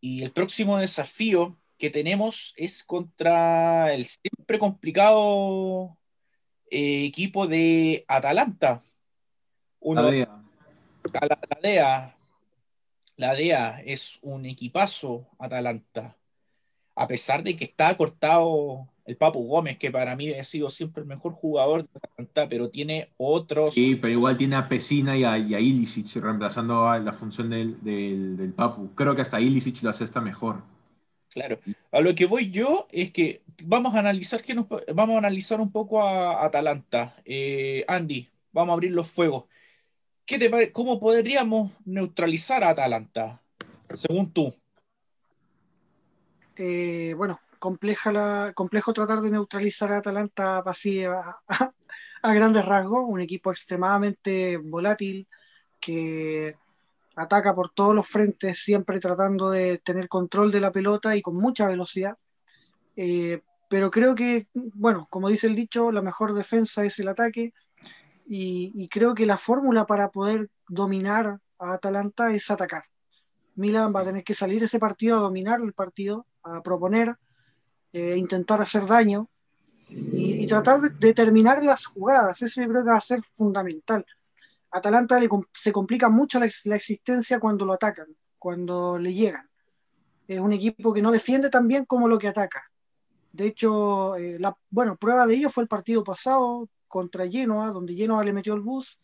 [0.00, 5.96] Y el próximo desafío que tenemos es contra el siempre complicado
[6.70, 8.82] eh, equipo de Atalanta.
[9.80, 10.44] Uno, la DEA.
[11.12, 12.14] la DEA
[13.16, 16.16] la DEA es un equipazo Atalanta.
[16.96, 21.02] A pesar de que está cortado el Papu Gómez, que para mí ha sido siempre
[21.02, 23.74] el mejor jugador de Atalanta, pero tiene otros.
[23.74, 28.94] Sí, pero igual tiene a Pesina y a, Ilicic reemplazando a la función del, Papu.
[28.94, 30.62] Creo que hasta Ilicic lo hace esta mejor.
[31.34, 31.58] Claro.
[31.90, 35.60] A lo que voy yo es que vamos a analizar, que nos, vamos a analizar
[35.60, 37.16] un poco a Atalanta.
[37.24, 39.44] Eh, Andy, vamos a abrir los fuegos.
[40.72, 43.42] ¿Cómo podríamos neutralizar a Atalanta,
[43.92, 44.54] según tú?
[46.56, 51.40] Eh, bueno, complejo tratar de neutralizar a Atalanta así a,
[52.22, 55.26] grandes rasgos, un equipo extremadamente volátil
[55.80, 56.54] que
[57.16, 61.36] ataca por todos los frentes, siempre tratando de tener control de la pelota y con
[61.36, 62.16] mucha velocidad.
[62.96, 67.52] Eh, pero creo que, bueno, como dice el dicho, la mejor defensa es el ataque
[68.26, 72.84] y, creo que la fórmula para poder dominar a Atalanta es atacar.
[73.56, 77.16] Milan va a tener que salir ese partido a dominar el partido, a proponer,
[77.92, 79.28] eh, intentar hacer daño
[79.88, 82.42] y, tratar de, terminar las jugadas.
[82.42, 84.04] Eso yo creo que va a ser fundamental.
[84.74, 85.20] Atalanta
[85.52, 88.08] se complica mucho la, existencia cuando lo atacan,
[88.40, 89.48] cuando le llegan.
[90.26, 92.64] Es un equipo que no defiende tan bien como lo que ataca.
[93.30, 97.94] De hecho, eh, la bueno, prueba de ello fue el partido pasado, contra Genoa, donde
[97.94, 98.98] Genoa le metió el bus,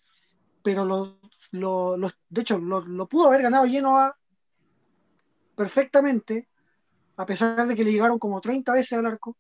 [0.63, 1.21] pero lo,
[1.53, 1.97] lo,
[2.29, 4.17] de hecho lo, pudo haber ganado Genoa
[5.55, 6.49] perfectamente,
[7.17, 9.37] a pesar de que le llegaron como 30 veces al arco,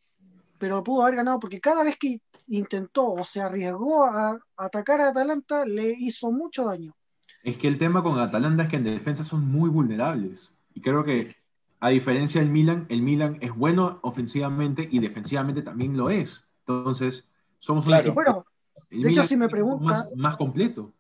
[0.61, 5.09] pero pudo haber ganado porque cada vez que intentó o se arriesgó a, atacar a
[5.09, 6.95] Atalanta, le hizo mucho daño.
[7.43, 10.53] Es que el tema con Atalanta es que en defensa son muy vulnerables.
[10.75, 11.35] Y creo que,
[11.81, 16.45] a diferencia del Milan, el Milan es bueno ofensivamente y defensivamente también lo es.
[16.67, 17.25] Entonces,
[17.59, 18.15] somos un equipo.
[18.15, 18.45] Bueno,
[18.91, 20.09] de hecho, si me preguntas.
[20.15, 20.93] Más, completo.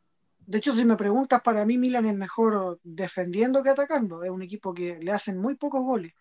[0.46, 4.24] De hecho, si me preguntas, para mí Milan es mejor defendiendo que atacando.
[4.24, 6.14] Es un equipo que le hacen muy pocos goles.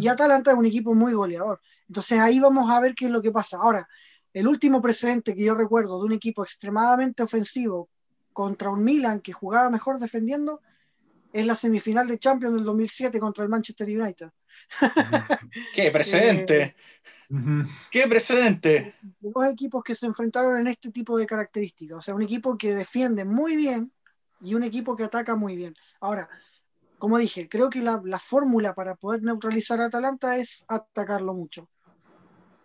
[0.00, 1.60] Y Atalanta es un equipo muy goleador.
[1.86, 3.58] Entonces ahí vamos a ver qué es lo que pasa.
[3.58, 3.88] Ahora,
[4.32, 7.88] el último precedente que yo recuerdo de un equipo extremadamente ofensivo
[8.32, 10.60] contra un Milan que jugaba mejor defendiendo
[11.32, 14.30] es la semifinal de Champions del 2007 contra el Manchester United.
[15.74, 16.74] ¡Qué precedente!
[17.90, 18.94] ¡Qué precedente!
[19.20, 21.98] Dos equipos que se enfrentaron en este tipo de características.
[21.98, 23.92] O sea, un equipo que defiende muy bien
[24.40, 25.74] y un equipo que ataca muy bien.
[26.00, 26.28] Ahora,
[26.98, 31.68] como dije, creo que la, fórmula para poder neutralizar a Atalanta es atacarlo mucho.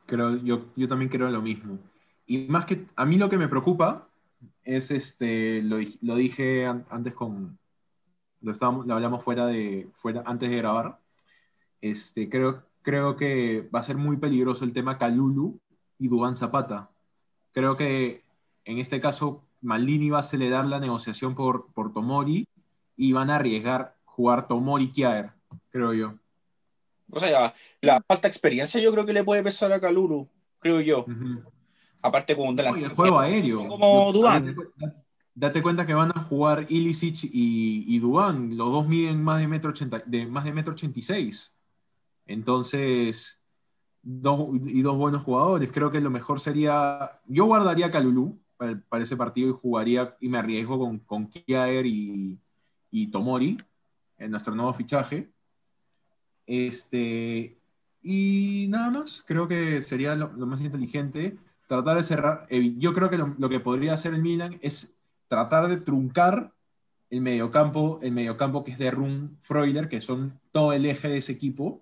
[0.06, 1.80] Creo, yo, yo también creo lo mismo.
[2.26, 4.08] Y más que a mí lo que me preocupa
[4.64, 7.58] es este, lo, lo dije antes con,
[8.42, 11.00] lo, estábamos, lo hablamos fuera de, fuera, antes de grabar,
[11.82, 15.60] este, creo, creo que va a ser muy peligroso el tema Calulu
[15.98, 16.90] y Dubán Zapata.
[17.52, 18.24] Creo que
[18.66, 22.48] en este caso Maldini va a acelerar la negociación por, por Tomori
[22.96, 25.32] y van a arriesgar jugar Tomori Kiaer,
[25.70, 26.14] creo yo.
[27.12, 30.28] O sea, la falta de experiencia yo creo que le puede pesar a Calulu,
[30.60, 31.06] creo yo.
[32.02, 32.88] Aparte con un delantero.
[32.88, 33.68] el juego aéreo.
[33.68, 34.56] Como Dubán.
[35.34, 38.58] date cuenta que van a jugar Ilicic y, y Dubán.
[38.58, 41.54] Los dos miden más de metro ochenta, de más de metro ochenta y seis.
[42.26, 43.42] Entonces,
[44.02, 45.70] dos, y dos buenos jugadores.
[45.72, 47.20] Creo que lo mejor sería.
[47.28, 47.92] Yo guardaría a
[48.90, 52.40] para, ese partido y jugaría y me arriesgo con, con Kiaer y,
[52.92, 53.58] y Tomori
[54.18, 55.30] en nuestro nuevo fichaje.
[56.46, 57.58] Este,
[58.02, 61.38] y nada más, creo que sería lo, más inteligente
[61.68, 62.48] tratar de cerrar.
[62.78, 64.94] Yo creo que lo, que podría hacer el Milan es
[65.28, 66.54] tratar de truncar
[67.10, 71.18] el mediocampo, el mediocampo que es de Run Freuler, que son todo el eje de
[71.18, 71.82] ese equipo,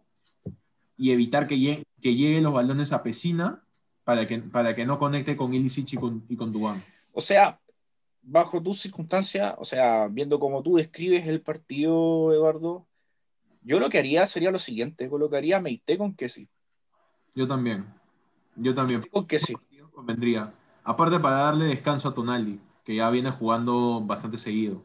[0.98, 3.64] y evitar que, llegue, que lleguen los balones a Pesina
[4.04, 6.84] para que, para que no conecte con Ilicic y con, y con Dubán.
[7.14, 7.60] O sea,
[8.22, 12.88] bajo tus circunstancias, o sea, viendo cómo tú describes el partido, Eduardo,
[13.64, 16.48] yo lo que haría sería lo siguiente, colocaría a Meite con Kessi.
[17.36, 17.86] Yo también.
[18.56, 19.04] Yo también.
[19.12, 19.56] Con Kessi.
[19.92, 20.54] Convendría.
[20.84, 24.84] Aparte para darle descanso a Tonali, que ya viene jugando bastante seguido.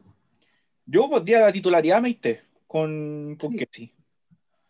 [0.85, 3.57] Yo pondría la titularidad a Meite con, con sí.
[3.57, 3.93] Kessi.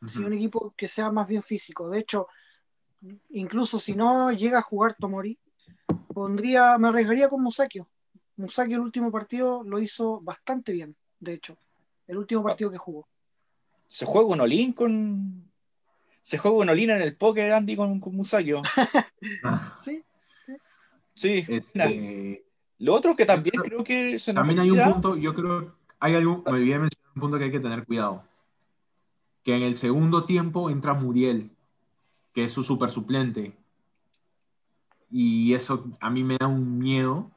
[0.06, 1.90] Sí, un equipo que sea más bien físico.
[1.90, 2.28] De hecho,
[3.30, 5.40] incluso si no llega a jugar Tomori,
[6.14, 7.90] pondría, me arriesgaría con Musakio.
[8.38, 11.58] Musakio el último partido lo hizo bastante bien, de hecho.
[12.08, 13.08] El último partido que jugó.
[13.88, 15.52] ¿Se juega un Olin con.
[16.22, 18.62] ¿Se juega un Olin en el póker, Andy, con, con Musakio?
[19.82, 20.04] sí.
[21.14, 21.44] Sí.
[21.48, 22.44] Este...
[22.80, 26.14] Lo otro que también creo que se nos También hay un punto, yo creo, hay
[26.14, 28.24] algo, me olvidé mencionar un punto que hay que tener cuidado.
[29.44, 31.50] Que en el segundo tiempo entra Muriel,
[32.34, 33.58] que es su super suplente.
[35.10, 37.32] Y eso a mí me da un miedo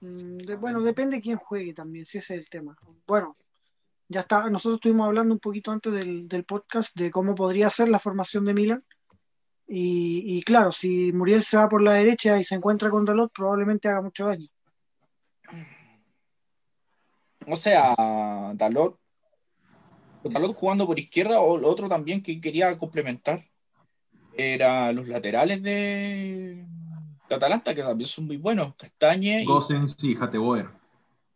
[0.00, 2.76] bueno, depende de quién juegue también, si ese es el tema.
[3.06, 3.34] Bueno,
[4.08, 7.98] ya está, nosotros estuvimos hablando un poquito antes del, podcast de cómo podría ser la
[7.98, 8.84] formación de Milan.
[9.72, 13.88] Y, claro, si Muriel se va por la derecha y se encuentra con Dalot, probablemente
[13.88, 14.48] haga mucho daño.
[17.46, 17.94] O sea,
[18.54, 18.98] Dalot,
[20.24, 23.44] Dalot jugando por izquierda, o lo otro también que quería complementar
[24.36, 26.66] era los laterales de,
[27.34, 28.74] Atalanta, que también son muy buenos.
[28.76, 29.44] Castañe.
[29.44, 30.68] Gossens y, Hateboer.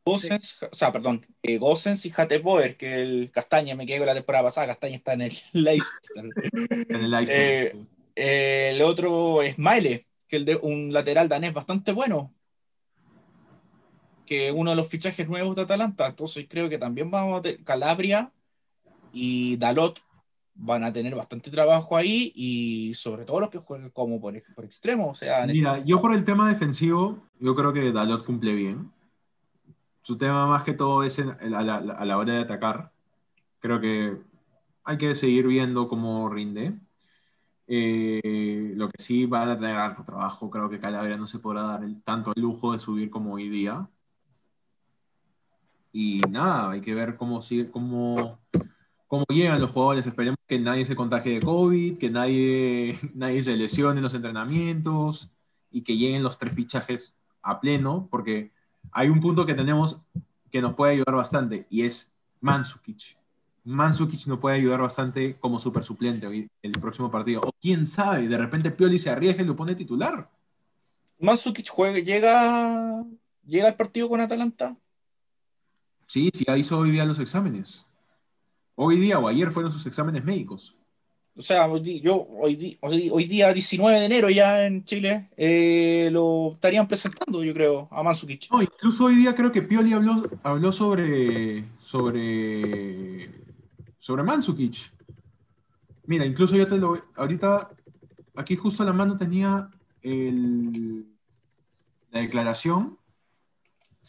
[0.04, 4.14] Gossens, o sea, perdón, eh, Gossens y Hateboer, que el Castañe me quedé con la
[4.14, 4.66] temporada pasada.
[4.66, 6.24] Castañe está en el Leicester.
[6.88, 7.76] en el Leicester.
[7.76, 7.86] Eh,
[8.16, 12.34] eh, el otro es Maile, que es de un lateral danés bastante bueno.
[14.26, 16.06] Que uno de los fichajes nuevos de Atalanta.
[16.06, 18.32] Entonces creo que también vamos a tener Calabria
[19.12, 20.02] y Dalot
[20.54, 24.64] van a tener bastante trabajo ahí y sobre todo los que juegan como por, por
[24.64, 25.08] extremo.
[25.08, 28.90] O sea, Mira, yo por el tema defensivo, yo creo que Dalot cumple bien.
[30.02, 32.92] Su tema más que todo es a, la, hora de atacar.
[33.58, 34.16] Creo que
[34.84, 36.74] hay que seguir viendo cómo rinde.
[37.66, 41.62] Eh, lo que sí van a tener harto trabajo, creo que Calabria no se podrá
[41.62, 43.88] dar el, tanto el lujo de subir como hoy día.
[45.90, 48.38] Y nada, hay que ver cómo sigue, cómo
[49.14, 50.04] cómo llegan los jugadores.
[50.04, 55.30] Esperemos que nadie se contagie de COVID, que nadie, nadie se lesione en los entrenamientos
[55.70, 58.50] y que lleguen los tres fichajes a pleno, porque
[58.90, 60.04] hay un punto que tenemos
[60.50, 63.16] que nos puede ayudar bastante y es Mansukic.
[63.62, 67.42] Mansukic nos puede ayudar bastante como super suplente hoy, el próximo partido.
[67.42, 70.28] O quién sabe, de repente Pioli se arriesga y lo pone titular.
[71.20, 73.04] Mansukic juega, llega,
[73.46, 74.76] llega al partido con Atalanta.
[76.08, 77.84] Sí, sí, hizo hoy día los exámenes.
[78.76, 80.76] Hoy día o ayer fueron sus exámenes médicos.
[81.36, 81.66] O sea,
[82.00, 87.52] yo hoy, hoy día 19 de enero ya en Chile eh, lo estarían presentando, yo
[87.52, 88.48] creo, a Mansukic.
[88.52, 93.30] No, incluso hoy día creo que Pioli habló, habló sobre, sobre,
[93.98, 94.92] sobre Mansukic.
[96.06, 97.02] Mira, incluso yo te lo...
[97.16, 97.68] Ahorita,
[98.36, 99.70] aquí justo a la mano tenía
[100.02, 101.04] el,
[102.12, 102.96] la declaración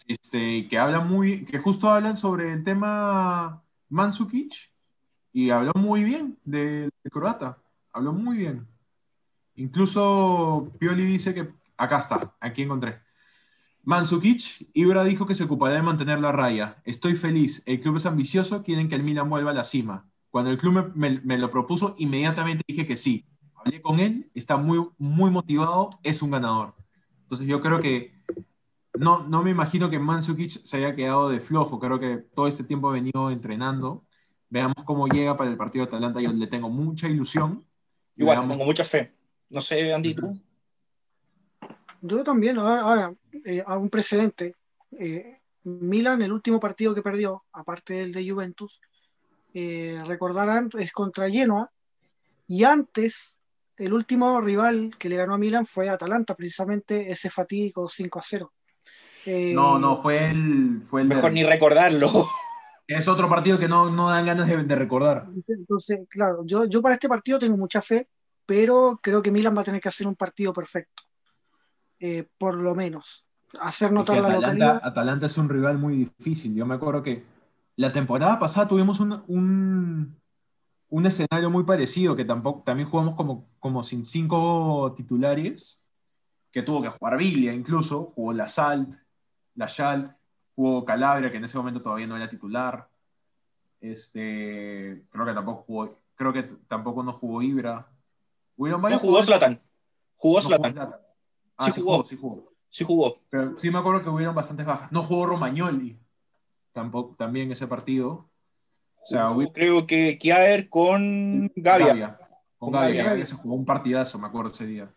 [0.08, 1.46] este, que habla muy...
[1.46, 4.72] que justo hablan sobre el tema Mansukic
[5.32, 7.62] y habló muy bien de, croata,
[7.92, 8.68] habló muy bien.
[9.56, 13.02] Incluso Pioli dice que, acá está, aquí encontré.
[13.84, 16.82] Mansukic, Ibra dijo que se ocupará de mantener la raya.
[16.86, 20.10] Estoy feliz, el club es ambicioso, quieren que el Milan vuelva a la cima.
[20.32, 23.26] Cuando el club me, me, lo propuso, inmediatamente dije que sí.
[23.56, 26.76] Hablé con él, está muy, muy motivado, es un ganador.
[27.22, 28.15] Entonces yo creo que
[28.98, 31.80] no, no me imagino que Mansukic se haya quedado de flojo.
[31.80, 34.06] Creo que todo este tiempo ha venido entrenando.
[34.50, 36.22] Veamos cómo llega para el partido de Atalanta.
[36.22, 37.66] Yo le tengo mucha ilusión.
[38.16, 39.14] Igual, tengo mucha fe.
[39.50, 40.40] No sé, Andy, tú.
[42.02, 42.58] Yo también.
[42.58, 44.56] Ahora, eh, a un precedente.
[44.92, 48.80] Eh, Milan, el último partido que perdió, aparte del de Juventus,
[49.54, 51.72] eh, recordarán, es contra Genoa.
[52.48, 53.40] Y antes
[53.78, 58.22] el último rival que le ganó a Milan fue Atalanta, precisamente ese fatídico 5 a
[58.22, 58.54] 0.
[59.26, 60.84] Eh, no, no, fue el.
[60.90, 62.10] Fue el mejor ni recordarlo.
[62.88, 65.28] Es otro partido que no, no dan ganas de, recordar.
[65.48, 68.08] Entonces, claro, yo, yo para este partido tengo mucha fe,
[68.46, 71.02] pero creo que Milan va a tener que hacer un partido perfecto.
[72.00, 73.26] Eh, por lo menos.
[73.60, 74.82] Hacer notar la localidad.
[74.84, 76.54] Atalanta es un rival muy difícil.
[76.54, 77.24] Yo me acuerdo que
[77.76, 80.16] la temporada pasada tuvimos un, un,
[80.90, 85.82] un escenario muy parecido, que tampoco, también jugamos como, como sin cinco titulares,
[86.52, 88.96] que tuvo que jugar Villa incluso, jugó la Salt,
[89.56, 90.12] la Schalt,
[90.56, 92.88] jugó Calabria, que en ese momento todavía no era titular.
[93.82, 97.88] Este, creo que tampoco jugó, creo que tampoco no jugó Ibra.
[98.58, 99.62] No jugó Zlatan.
[100.16, 100.96] Jugó Zlatan.
[101.58, 102.06] Ah, sí, jugó.
[102.06, 102.52] sí jugó.
[102.70, 103.22] Sí jugó.
[103.30, 104.92] Pero sí me acuerdo que hubieron bastantes bajas.
[104.92, 105.98] No jugó Romagnoli.
[106.72, 108.30] Tampoco, también ese partido.
[109.02, 112.18] O sea, creo que Kiaer con Gavia.
[112.58, 113.26] Con, Gavia.
[113.26, 114.92] Se jugó un partidazo, me acuerdo ese día.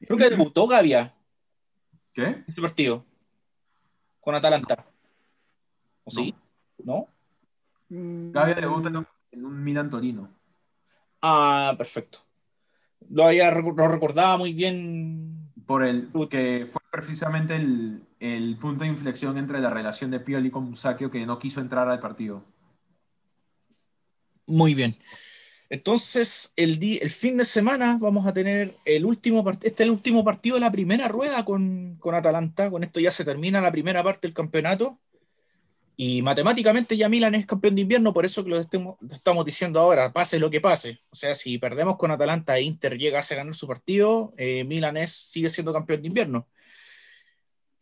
[0.00, 1.14] Creo que debutó Gavia.
[2.12, 2.44] ¿Qué?
[2.46, 3.04] Ese partido.
[4.22, 4.86] Con Atalanta.
[6.04, 6.32] ¿O sí?
[6.84, 7.08] ¿No?
[7.88, 8.30] Mm.
[8.32, 8.88] Debuta
[9.32, 10.30] en un Milan Torino.
[11.20, 12.20] Ah, perfecto.
[13.10, 15.52] Lo, había, lo recordaba muy bien.
[15.66, 20.50] Por el que fue precisamente el, el, punto de inflexión entre la relación de Pioli
[20.50, 22.44] con Musacchio que no quiso entrar al partido.
[24.46, 24.94] Muy bien.
[25.72, 30.22] Entonces, el, el fin de semana vamos a tener el último este es el último
[30.22, 32.70] partido de la primera rueda con, con Atalanta.
[32.70, 34.98] Con esto ya se termina la primera parte del campeonato.
[35.96, 40.12] Y matemáticamente ya Milan es campeón de invierno, por eso que lo, estamos diciendo ahora,
[40.12, 41.00] pase lo que pase.
[41.08, 44.98] O sea, si perdemos con Atalanta e Inter llega a ganar su partido, eh, Milan
[44.98, 46.48] es, sigue siendo campeón de invierno.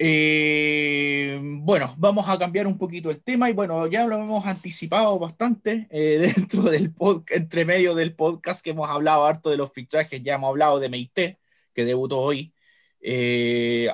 [0.03, 5.19] Eh, bueno, vamos a cambiar un poquito el tema y bueno, ya lo hemos anticipado
[5.19, 9.71] bastante eh, dentro del podcast, entre medio del podcast que hemos hablado harto de los
[9.71, 11.39] fichajes, ya hemos hablado de Meite,
[11.75, 12.55] que debutó hoy.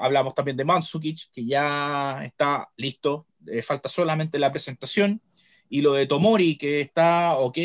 [0.01, 5.21] hablamos también de Mansukic, que ya está listo, eh, falta solamente la presentación,
[5.69, 7.59] y lo de Tomori, que está ok,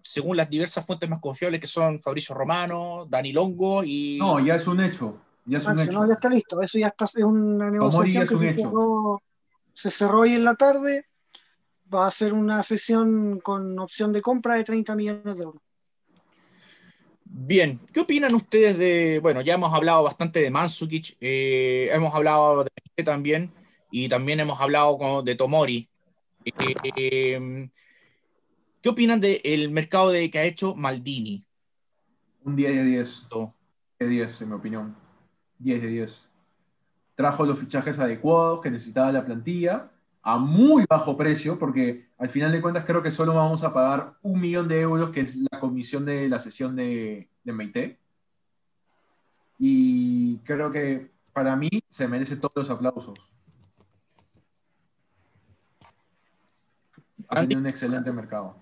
[0.00, 4.16] según las diversas fuentes más confiables que son Fabricio Romano, Dani Longo y...
[4.20, 5.20] No, ya es un hecho.
[5.46, 5.92] Ya es un hecho.
[5.92, 9.22] No, ya está listo, eso ya está, es una negociación que se cerró,
[9.72, 11.06] se cerró hoy en la tarde,
[11.92, 15.62] va a ser una sesión con opción de compra de 30 millones de euros.
[17.24, 22.64] Bien, ¿qué opinan ustedes de, bueno, ya hemos hablado bastante de Mansukic, eh, hemos hablado
[22.64, 23.52] de también,
[23.90, 25.88] y también hemos hablado de Tomori.
[26.44, 27.70] Em,
[28.82, 31.44] ¿Qué opinan del mercado de, que ha hecho Maldini?
[32.44, 33.26] Un 10 de 10.
[33.30, 33.50] 10
[33.98, 34.96] de 10, en mi opinión.
[35.60, 36.28] 10 de 10.
[37.14, 39.90] Trajo los fichajes adecuados que necesitaba la plantilla
[40.22, 44.14] a muy bajo precio, porque al final de cuentas creo que solo vamos a pagar
[44.22, 47.98] un millón de euros, que es la comisión de la sesión de, de Meite.
[49.58, 53.18] Y creo que para mí se merece todos los aplausos.
[57.28, 58.56] Ha tenido un excelente mercado.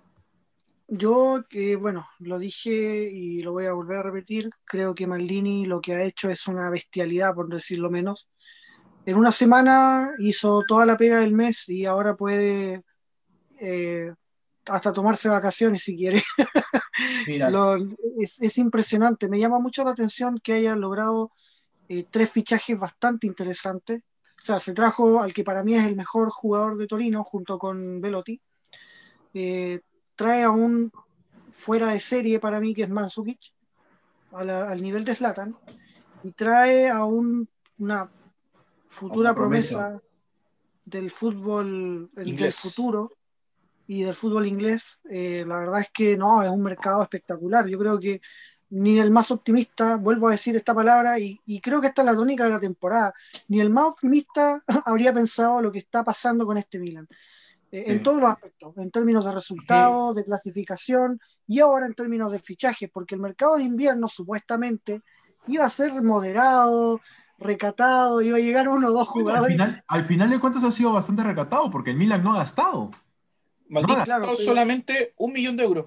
[0.90, 5.66] Yo, que bueno, lo dije y lo voy a volver a repetir, creo que Maldini
[5.66, 8.30] lo que ha hecho es una bestialidad, por decirlo menos.
[9.04, 12.82] En una semana hizo toda la pega del mes y ahora puede
[13.60, 14.14] eh,
[14.66, 16.22] hasta tomarse vacaciones si quiere.
[18.18, 21.32] es, impresionante, me llama mucho la atención que haya logrado
[21.90, 24.00] eh, tres fichajes bastante interesantes.
[24.38, 27.58] O sea, se trajo al que para mí es el mejor jugador de Torino junto
[27.58, 28.40] con Velotti
[29.34, 29.80] eh,
[30.18, 30.92] trae a un
[31.48, 33.38] fuera de serie para mí que es Mansukic,
[34.32, 35.56] al nivel de Slatan,
[36.24, 37.48] y trae a un,
[37.78, 38.10] una
[38.88, 40.00] futura promesa.
[40.84, 43.12] del fútbol del futuro
[43.86, 45.00] y del fútbol inglés.
[45.08, 47.66] Eh, la verdad es que no, es un mercado espectacular.
[47.68, 48.20] Yo creo que
[48.70, 52.06] ni el más optimista, vuelvo a decir esta palabra, y, y, creo que esta es
[52.06, 53.14] la tónica de la temporada,
[53.46, 57.06] ni el más optimista habría pensado lo que está pasando con este Milan.
[57.70, 62.32] Eh, en todos los aspectos, en términos de resultados, de clasificación y ahora en términos
[62.32, 65.02] de fichajes, porque el mercado de invierno supuestamente
[65.46, 67.00] iba a ser moderado,
[67.38, 69.58] recatado, iba a llegar uno o dos jugadores.
[69.86, 72.90] Al final, de cuentas ha sido bastante recatado, porque el Milan no ha gastado.
[73.68, 75.86] Maldito, solamente un millón de euros.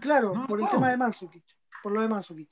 [0.00, 1.44] Claro, por el tema de Mansukic,
[1.82, 2.50] por lo de Mansukic.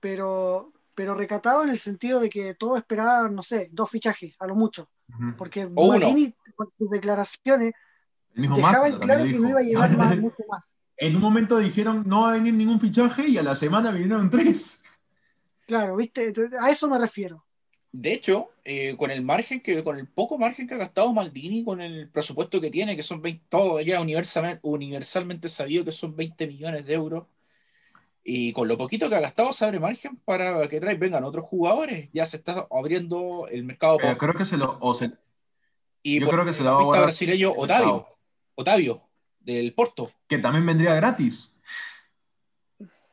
[0.00, 4.46] Pero, pero recatado en el sentido de que todos esperaban, no sé, dos fichajes, a
[4.46, 4.88] lo mucho.
[5.36, 7.72] Porque Maldini, con sus declaraciones,
[8.34, 10.76] dejaba en claro que no iba a llevar más, mucho más.
[10.96, 14.28] En un momento dijeron no va a venir ningún fichaje y a la semana vinieron
[14.28, 14.82] tres.
[15.66, 17.44] Claro, viste, a eso me refiero.
[17.92, 21.64] De hecho, eh, con el margen que, con el poco margen que ha gastado Maldini,
[21.64, 26.14] con el presupuesto que tiene, que son 20, todo ya universalmente, universalmente sabido que son
[26.14, 27.26] 20 millones de euros,
[28.32, 31.44] Y con lo poquito que ha gastado se abre margen para que trae, vengan otros
[31.44, 32.10] jugadores.
[32.12, 33.96] Ya se está abriendo el mercado.
[33.96, 34.78] Pero creo que se lo.
[34.78, 35.10] O se,
[36.04, 38.06] y yo creo que se lo va a guardar brasileño Otavio.
[38.54, 39.02] Otavio,
[39.40, 40.12] del Porto.
[40.28, 41.52] Que también vendría gratis.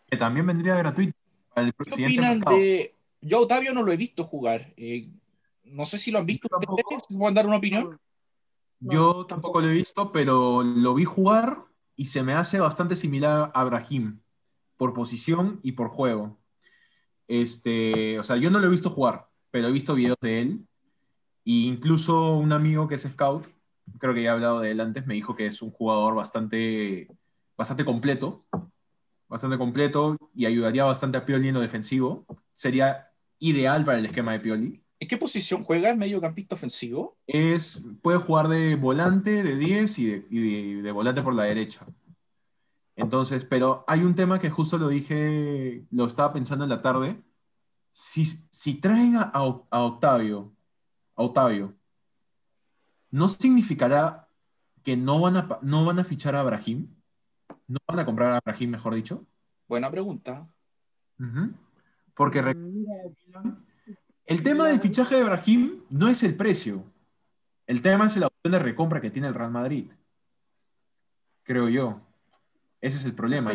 [0.06, 1.18] Que también vendría gratuito.
[1.56, 2.94] ¿Qué opinan de.?
[3.20, 4.72] Yo Otavio no lo he visto jugar.
[4.78, 5.10] Eh,
[5.64, 7.02] no sé si lo han visto ustedes.
[7.10, 8.00] ¿Pueden dar una opinión?
[8.80, 11.64] Yo tampoco lo he visto, pero lo vi jugar
[11.96, 14.22] y se me hace bastante similar a Brahim,
[14.78, 16.38] por posición y por juego.
[17.28, 20.68] Este, o sea, yo no lo he visto jugar, pero he visto videos de él.
[21.46, 23.48] E incluso un amigo que es scout,
[24.00, 27.08] creo que ya he hablado de él antes, me dijo que es un jugador bastante,
[27.58, 28.46] bastante completo,
[29.28, 32.26] bastante completo y ayudaría bastante a Pioli en lo defensivo.
[32.54, 34.84] Sería ideal para el esquema de Pioli.
[35.00, 35.92] ¿En qué posición juega?
[35.92, 37.18] ¿Es mediocampista ofensivo?
[37.28, 41.86] Es, puede jugar de volante, de 10 y de, volante por la derecha.
[42.98, 47.22] Entonces, pero hay un tema que justo lo dije, lo estaba pensando en la tarde.
[47.92, 50.52] Si, si traen a, Octavio,
[51.16, 51.76] a Octavio,
[53.12, 54.28] ¿no significará
[54.84, 56.88] que no van, a, no van a fichar a Brahim?
[57.68, 59.26] ¿No van a comprar a Brahim, mejor dicho?
[59.68, 60.50] Buena pregunta.
[62.16, 62.40] Porque
[64.26, 66.84] el tema del fichaje de Brahim no es el precio.
[67.68, 69.92] El tema es la opción de recompra que tiene el Real Madrid.
[71.44, 72.07] Creo yo.
[72.82, 73.52] Ese es el problema.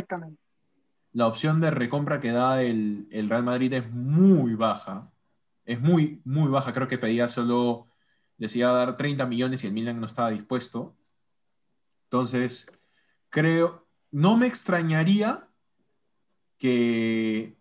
[1.13, 5.11] La opción de recompra que da el, Real Madrid es muy baja.
[5.65, 6.73] Es muy, muy baja.
[6.73, 7.87] Creo que pedía solo,
[8.39, 10.97] decía dar 30 millones y el Milan no estaba dispuesto.
[12.05, 12.71] Entonces,
[13.31, 15.49] creo, no me extrañaría
[16.59, 17.57] que,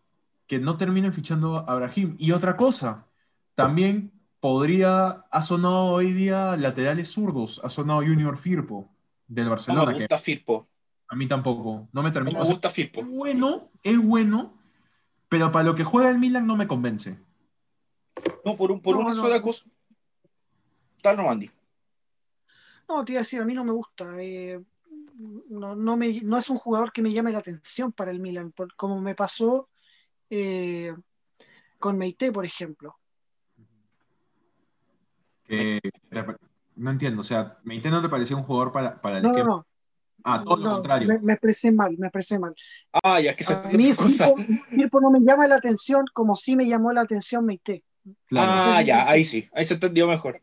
[0.48, 2.16] que no terminen fichando a Brahim.
[2.18, 3.08] Y otra cosa,
[3.54, 8.90] también podría, ha sonado hoy día laterales zurdos, ha sonado Junior Firpo
[9.28, 9.86] del Barcelona.
[9.86, 10.71] No me gusta Firpo.
[11.12, 12.40] A mí tampoco, no me termina.
[12.40, 13.02] No me gusta Firpo.
[13.02, 14.58] Es bueno, es bueno,
[15.28, 17.20] pero para lo que juega el Milan no me convence.
[18.46, 19.66] No, por, un, por una sola cosa.
[21.02, 21.52] Tal no, Andy.
[22.88, 24.16] No, te iba a decir, a mí no me gusta.
[24.22, 24.64] Eh,
[25.50, 28.54] no, no, me, no, es un jugador que me llame la atención para el Milan,
[28.78, 29.68] como me pasó
[30.30, 30.96] eh,
[31.78, 32.96] con Meite, por ejemplo.
[36.78, 39.66] no entiendo, o sea, Meite no te parecía un jugador para, para el no, No,
[40.24, 41.20] Ah, todo lo contrario.
[41.22, 42.56] Me, expresé mal, me expresé mal.
[43.04, 46.68] Ah, ya que se A mí Firpo, no me llama la atención como si me
[46.68, 47.84] llamó la atención Meite.
[48.36, 50.42] Ah, ya, ahí sí, ahí se entendió mejor.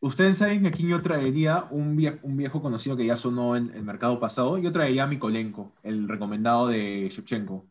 [0.00, 3.74] Ustedes saben que aquí yo traería un viejo, un viejo conocido que ya sonó en
[3.74, 4.56] el mercado pasado.
[4.58, 7.66] Yo traería a Mikolenko, el recomendado de Shevchenko.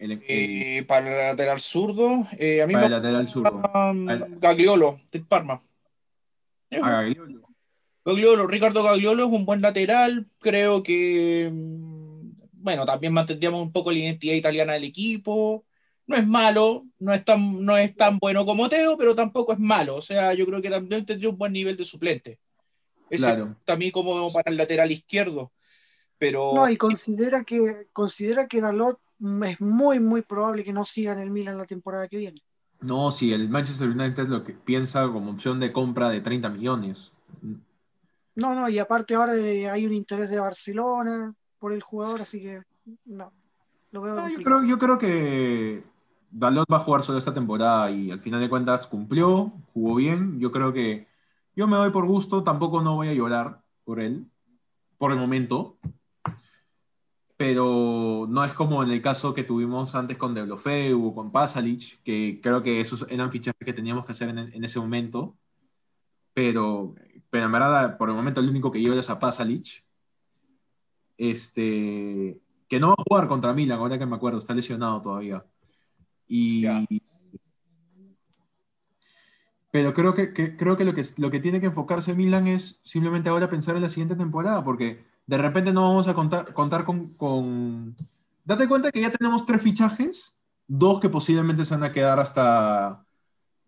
[0.00, 3.62] Eh, para el lateral zurdo, eh, a mí para el lateral zurdo.
[4.40, 5.60] Gagliolo, de Parma.
[6.70, 7.47] A Gagliolo.
[8.08, 10.26] Gagliolo, Ricardo Gagliolo es un buen lateral.
[10.40, 15.66] Creo que, mm, bueno, también mantendríamos un poco la identidad italiana del equipo.
[16.06, 19.58] No es malo, no es tan, no es tan bueno como Teo, pero tampoco es
[19.58, 19.96] malo.
[19.96, 22.38] O sea, yo creo que también tendría un buen nivel de suplente.
[23.10, 23.56] claro.
[23.64, 25.52] también como para el lateral izquierdo.
[26.16, 26.52] Pero...
[26.54, 28.98] No, y considera que, considera que Dalot
[29.44, 32.42] es muy, muy probable que no siga en el Milan la temporada que viene.
[32.80, 37.12] No, si el Manchester United lo que piensa como opción de compra de 30 millones.
[38.38, 42.62] No, no, y aparte ahora hay un interés de Barcelona por el jugador, así que
[43.04, 43.32] no.
[43.90, 45.82] Lo veo yo, creo, yo creo que
[46.30, 50.38] Dalot va a jugar solo esta temporada y al final de cuentas cumplió, jugó bien.
[50.38, 51.06] Yo creo que
[51.56, 54.26] yo me doy por gusto, tampoco no voy a llorar por él,
[54.98, 55.78] por el momento
[57.38, 62.02] pero no es como en el caso que tuvimos antes con Deblofeu o con Pasalic,
[62.02, 65.36] que creo que esos eran fichajes que teníamos que hacer en, ese momento,
[66.34, 66.96] pero,
[67.30, 69.84] pero en verdad por el momento el único que yo es a Pasalic,
[71.16, 75.44] este, que no va a jugar contra Milan, ahora que me acuerdo, está lesionado todavía.
[76.28, 76.64] Y,
[79.70, 83.28] pero creo que, creo que lo, que lo que tiene que enfocarse Milan es simplemente
[83.28, 87.94] ahora pensar en la siguiente temporada, porque de repente no vamos a contar, contar con,
[88.44, 90.34] Date cuenta que ya tenemos tres fichajes,
[90.66, 93.04] dos que posiblemente se van a quedar hasta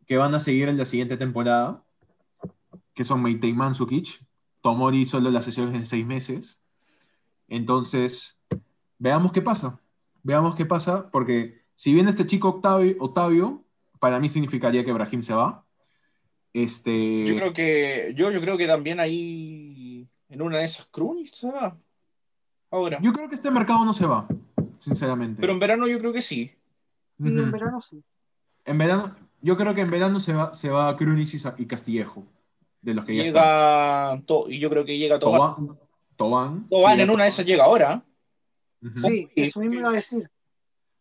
[0.06, 1.84] que van a seguir en la siguiente temporada,
[3.01, 4.22] que son Meite y Mansukic.
[4.61, 6.61] Tomori solo las sesiones de seis meses.
[7.48, 8.38] Entonces,
[8.98, 9.80] veamos qué pasa.
[10.22, 13.64] Veamos qué pasa, porque si bien este chico Octavio, Octavio
[14.01, 15.64] para mí significaría que Brahim se va.
[16.53, 17.24] Este...
[17.24, 21.51] Yo creo que, yo, yo creo que también ahí en una de esas Crunch se
[21.51, 21.78] va.
[22.70, 22.98] Ahora.
[23.01, 24.28] Yo creo que este mercado no se va,
[24.78, 25.40] sinceramente.
[25.40, 26.55] Pero en verano yo creo que sí.
[27.18, 28.05] En verano sí.
[28.66, 32.26] En verano, yo creo que en verano se va, se va Krunic y Castillejo.
[32.83, 35.78] De los que ya llega y yo creo que llega Tobán.
[36.16, 36.68] Tobán.
[36.68, 38.05] Tobán en una de esas llega ahora.
[38.97, 40.31] Sí, eso mismo iba a decir.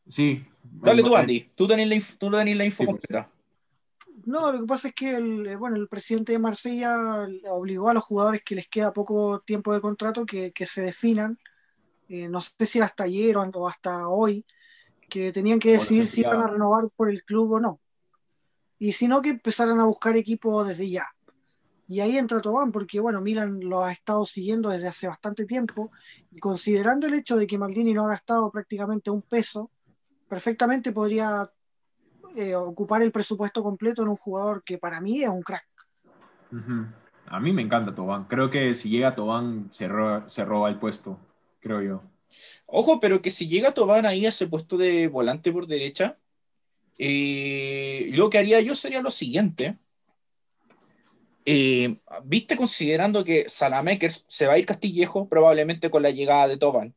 [0.07, 0.45] Sí.
[0.63, 1.51] Dale tú, Andy.
[1.55, 3.31] Tú tenés la, tú tenés la info Sí, pues, completa.
[4.25, 8.03] No, lo que pasa es que el, bueno, el presidente de Marsella obligó a los
[8.03, 11.39] jugadores que les queda poco tiempo de contrato que, que se definan,
[12.09, 14.45] eh, no sé si hasta ayer o, hasta hoy,
[15.09, 17.79] que tenían que decidir si iban a renovar por el club o no.
[18.77, 21.07] Y si no, que empezaran a buscar equipo desde ya.
[21.89, 25.91] Y ahí entra Tobán, porque bueno, Milan lo ha estado siguiendo desde hace bastante tiempo,
[26.31, 29.71] y considerando el hecho de que Maldini no ha gastado prácticamente un peso,
[30.27, 31.51] perfectamente podría
[32.35, 35.65] eh, ocupar el presupuesto completo en un jugador que para mí es un crack.
[37.25, 38.25] A mí me encanta Tobán.
[38.25, 41.17] Creo que si llega Tobán se roba, se roba el puesto,
[41.59, 42.03] creo yo.
[42.67, 46.19] Ojo, pero que si llega Tobán ahí a ese puesto de volante por derecha,
[46.99, 49.79] eh, lo que haría yo sería lo siguiente.
[51.51, 56.57] Eh, Viste, considerando que Salamakers se va a ir Castillejo, probablemente con la llegada de
[56.57, 56.93] Tobán.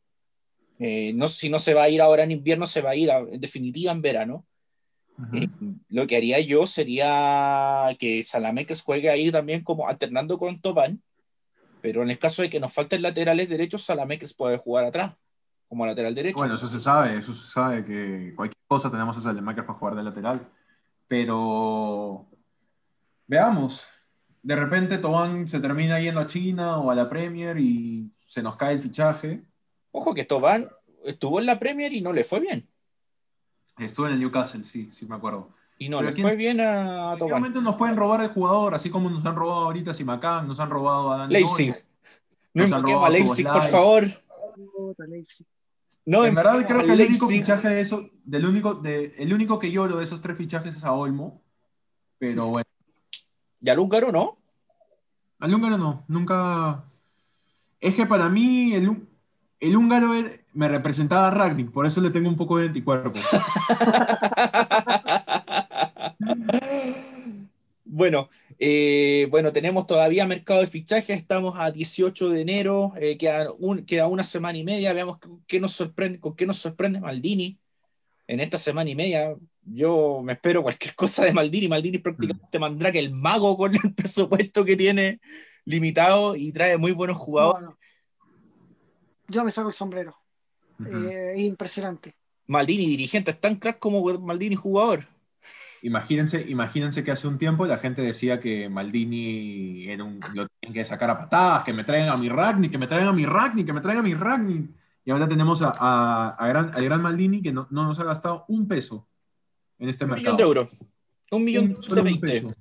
[0.79, 3.11] Eh, no, si no se va a ir ahora en invierno, se va a ir
[3.11, 4.45] a- en definitiva en verano.
[5.17, 5.37] Ujú.
[5.39, 5.49] Eh,
[5.89, 11.03] lo que haría yo sería que Salamakers juegue ahí también como alternando con Tobán,
[11.81, 15.15] pero en el caso de que nos falten laterales derechos, Salamakers puede jugar atrás,
[15.67, 16.37] como lateral derecho.
[16.37, 19.95] Bueno, eso se sabe, eso se sabe que cualquier cosa tenemos a Salemaker para jugar
[19.95, 20.47] de lateral.
[21.09, 22.27] Pero
[23.27, 23.87] veamos,
[24.43, 28.57] de repente Tobán se termina yendo a China o a la Premier y se nos
[28.57, 29.43] cae el fichaje.
[29.93, 30.69] Ojo que Tobán
[31.05, 32.69] estuvo en la Premier y no le fue bien.
[33.79, 35.51] Estuve en el Newcastle, sí, sí me acuerdo.
[35.79, 37.53] Y no Pero le fue bien a Tobán.
[37.63, 40.71] Nos pueden robar el jugador, así como nos han robado ahorita a Simacán, nos han
[40.71, 41.75] robado a Dani Leipzig.
[42.55, 44.05] No Nos han robado a Leipzig, por favor.
[46.05, 49.59] No En verdad creo que el único fichaje de eso, del único, de, el único
[49.61, 51.41] que lloro de esos tres fichajes es a Olmo.
[52.19, 52.69] Pero bueno,
[53.63, 54.37] Y al húngaro, ¿no?
[55.39, 56.85] al húngaro no, nunca.
[57.81, 59.07] Es que para mí el, hú-
[59.61, 60.13] el húngaro
[60.53, 63.19] me representaba a Ragnick, por eso le tengo un poco de anticuerpo.
[67.85, 73.53] Bueno, eh, bueno, tenemos todavía mercado de fichajes, estamos a 18 de enero, eh, queda,
[73.59, 77.59] un- queda una semana y media, veamos qué nos sorprende, con qué nos sorprende Maldini
[78.33, 79.37] en esta semana y media.
[79.63, 81.69] Yo me espero cualquier cosa de Maldini.
[81.69, 85.21] Maldini es prácticamente Mandrake, el mago con el presupuesto que tiene
[85.65, 87.69] limitado y trae muy buenos jugadores.
[89.29, 90.17] Yo me saco el sombrero.
[90.85, 92.15] Eh, es impresionante.
[92.47, 95.07] Maldini dirigente es tan crack como Maldini jugador.
[95.83, 100.75] Imagínense, imagínense que hace un tiempo la gente decía que Maldini era un, lo tenían
[100.75, 103.27] que sacar a patadas, que me traigan a mi Ragnick, que me traigan a mi
[103.27, 104.71] Ragnick, que me traigan a mi Ragnick.
[105.05, 108.05] Y ahora tenemos a, a- a gran, al gran Maldini que no, no nos ha
[108.05, 109.07] gastado un peso
[109.79, 110.37] en este Un mercado.
[110.37, 110.69] millón de euros.
[111.31, 112.27] Un millón Un- de un 20.
[112.27, 112.55] peso.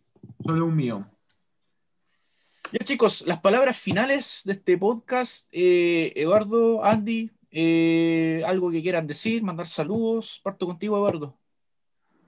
[0.45, 1.07] Solo un millón.
[2.71, 9.05] Ya chicos, las palabras finales de este podcast, eh, Eduardo, Andy, eh, algo que quieran
[9.07, 11.37] decir, mandar saludos, parto contigo Eduardo.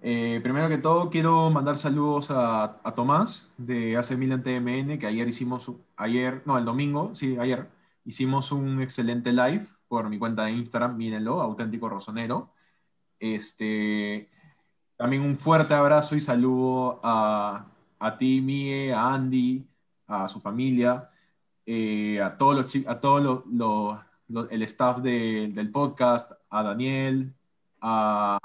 [0.02, 5.08] Eh, primero que todo, quiero mandar saludos a, a Tomás de AC Milan TMN, que
[5.08, 7.70] ayer hicimos, un- ayer, no, el domingo, sí, ayer,
[8.04, 12.50] hicimos un excelente live por mi cuenta de Instagram, mírenlo, auténtico rosonero.
[13.20, 14.30] Este,
[14.98, 17.68] también un fuerte abrazo y saludo a,
[18.00, 19.64] a ti, Mie, a Andy,
[20.08, 21.10] a su familia,
[21.66, 23.00] eh, a todos los a
[24.28, 27.32] los- el staff de- del podcast, a Daniel,
[27.82, 28.40] a,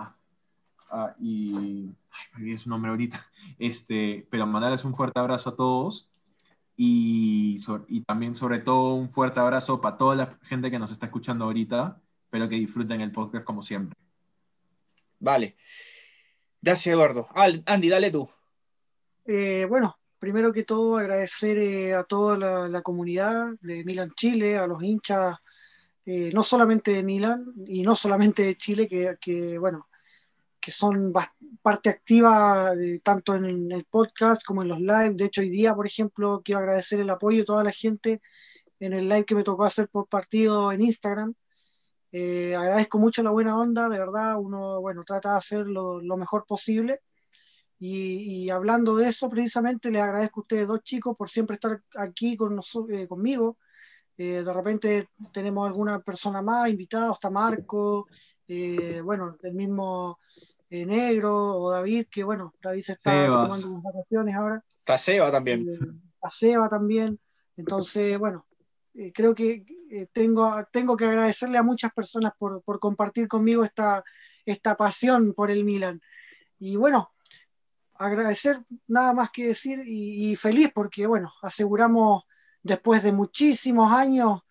[0.91, 3.19] a- y ay, me olvidé su nombre ahorita,
[3.59, 6.08] este, pero mandarles un fuerte abrazo a todos
[6.81, 10.93] y, so- y también sobre todo un fuerte abrazo para toda la gente que nos
[10.93, 13.99] está escuchando ahorita, espero que disfruten el podcast como siempre.
[15.19, 15.57] Vale.
[16.63, 17.29] Gracias Eduardo.
[17.67, 18.31] Andy, dale tú.
[19.27, 24.57] Eh, bueno, primero que todo agradecer eh, a toda la, la comunidad de Milan Chile,
[24.57, 25.37] a los hinchas,
[26.07, 29.89] eh, no solamente de Milan y no solamente de Chile, que, que, bueno,
[30.69, 31.15] que son
[31.63, 35.17] parte activa de- tanto en el podcast como en los lives.
[35.17, 38.21] De hecho, hoy día, por ejemplo, quiero agradecer el apoyo de toda la gente
[38.79, 41.33] en el live que me tocó hacer por partido en Instagram.
[42.13, 46.45] Eh, agradezco mucho la buena onda, de verdad, uno, bueno, trata de hacer lo, mejor
[46.47, 47.01] posible.
[47.79, 52.37] Y, hablando de eso, precisamente, les agradezco a ustedes dos chicos por siempre estar aquí
[52.37, 53.57] con noso- eh, conmigo.
[54.19, 58.07] Eh, de repente tenemos alguna persona más, invitado, está Marco,
[58.47, 60.19] eh, bueno, el mismo
[60.71, 63.43] eh, Negro o David, que bueno, David se está Sebas.
[63.45, 64.65] tomando unas vacaciones ahora.
[64.79, 65.69] Está Seba también.
[65.69, 65.79] Eh,
[66.23, 67.19] a Seba también.
[67.57, 68.47] Entonces, bueno,
[68.95, 73.65] eh, creo que eh, tengo, tengo que agradecerle a muchas personas por, por compartir conmigo
[73.65, 74.05] esta,
[74.45, 76.01] esta pasión por el Milan.
[76.59, 77.13] Y bueno,
[77.95, 82.25] agradecer nada más que decir y, y feliz porque, bueno, aseguramos
[82.63, 84.43] después de muchísimos años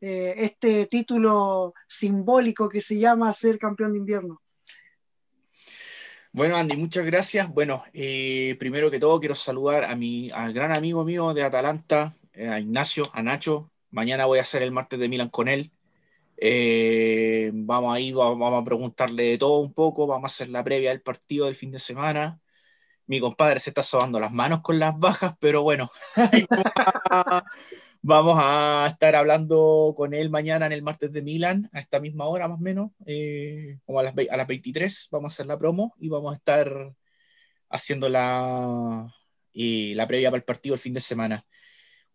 [0.00, 4.42] eh, este título simbólico que se llama ser campeón de invierno.
[6.36, 7.48] Bueno, Andy, muchas gracias.
[7.48, 12.14] Bueno, eh, primero que todo quiero saludar a mi, al gran amigo mío de Atalanta,
[12.34, 13.70] eh, a Ignacio, a Nacho.
[13.90, 15.72] Mañana voy a hacer el martes de Milan con él.
[16.36, 20.90] Eh, vamos ahí, vamos a preguntarle de todo un poco, vamos a hacer la previa
[20.90, 22.38] del partido del fin de semana.
[23.06, 25.90] Mi compadre se está sobando las manos con las bajas, pero bueno,
[28.06, 32.26] vamos a estar hablando con él mañana en el martes de Milan, a esta misma
[32.26, 35.58] hora más o menos, eh, como a las, a las 23, vamos a hacer la
[35.58, 36.94] promo y vamos a estar
[37.68, 39.12] haciendo la,
[39.54, 41.44] eh, la previa para el partido el fin de semana.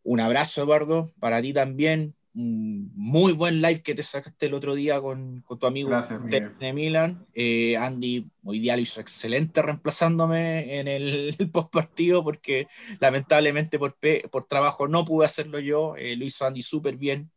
[0.04, 5.02] Un abrazo, Eduardo, para ti también muy buen live que te sacaste el otro día
[5.02, 5.92] con, con tu amigo
[6.30, 7.26] de, Milan.
[7.34, 12.68] Eh, Andy hoy día lo hizo excelente reemplazándome en el, post partido porque
[13.00, 13.98] lamentablemente por,
[14.32, 15.96] por trabajo no pude hacerlo yo.
[15.98, 17.30] Eh, lo hizo Andy súper bien.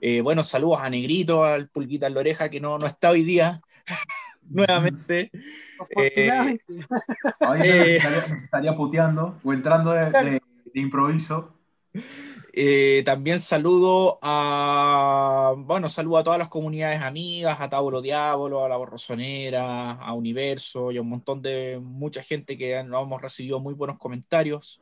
[0.00, 3.22] Eh, bueno, saludos a Negrito, al Pulguita en la oreja que no, no está hoy
[3.22, 3.60] día.
[4.48, 5.30] Nuevamente.
[5.80, 6.64] Afortunadamente.
[7.40, 10.40] nos, estaría, puteando o entrando de
[10.74, 11.54] improviso.
[12.58, 18.68] Eh, también saludo a, bueno, saludo a todas las comunidades amigas, a Tauro Diablo, a
[18.70, 23.60] La Borrosonera, a Universo y a un montón de mucha gente que nos hemos recibido
[23.60, 24.80] muy buenos comentarios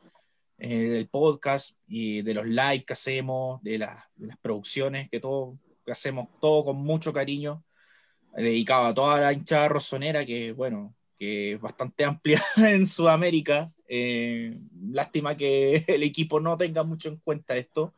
[0.57, 4.05] eh, del podcast y de los likes que hacemos, de, las
[4.41, 7.61] producciones que todo que hacemos todo con mucho cariño,
[8.33, 14.57] dedicado a toda la hinchada rosonera que, bueno, que es bastante amplia en Sudamérica eh,
[14.89, 17.93] lástima que el equipo no tenga mucho en cuenta esto.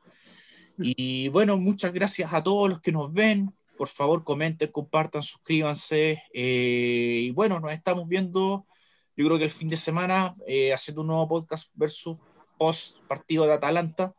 [0.80, 3.51] Y bueno, muchas gracias a todos los que nos ven.
[3.78, 6.24] Por favor, comenten, compartan, suscríbanse.
[6.34, 8.68] Eh, y bueno, nos estamos viendo,
[9.15, 12.20] yo creo que el fin de semana, eh, haciendo un nuevo podcast versus
[12.59, 14.13] post partido de Atalanta.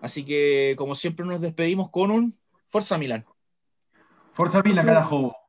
[0.00, 2.38] Así que, como siempre, nos despedimos con un
[2.68, 3.26] Forza Milan.
[4.32, 5.39] Forza Milan, carajo.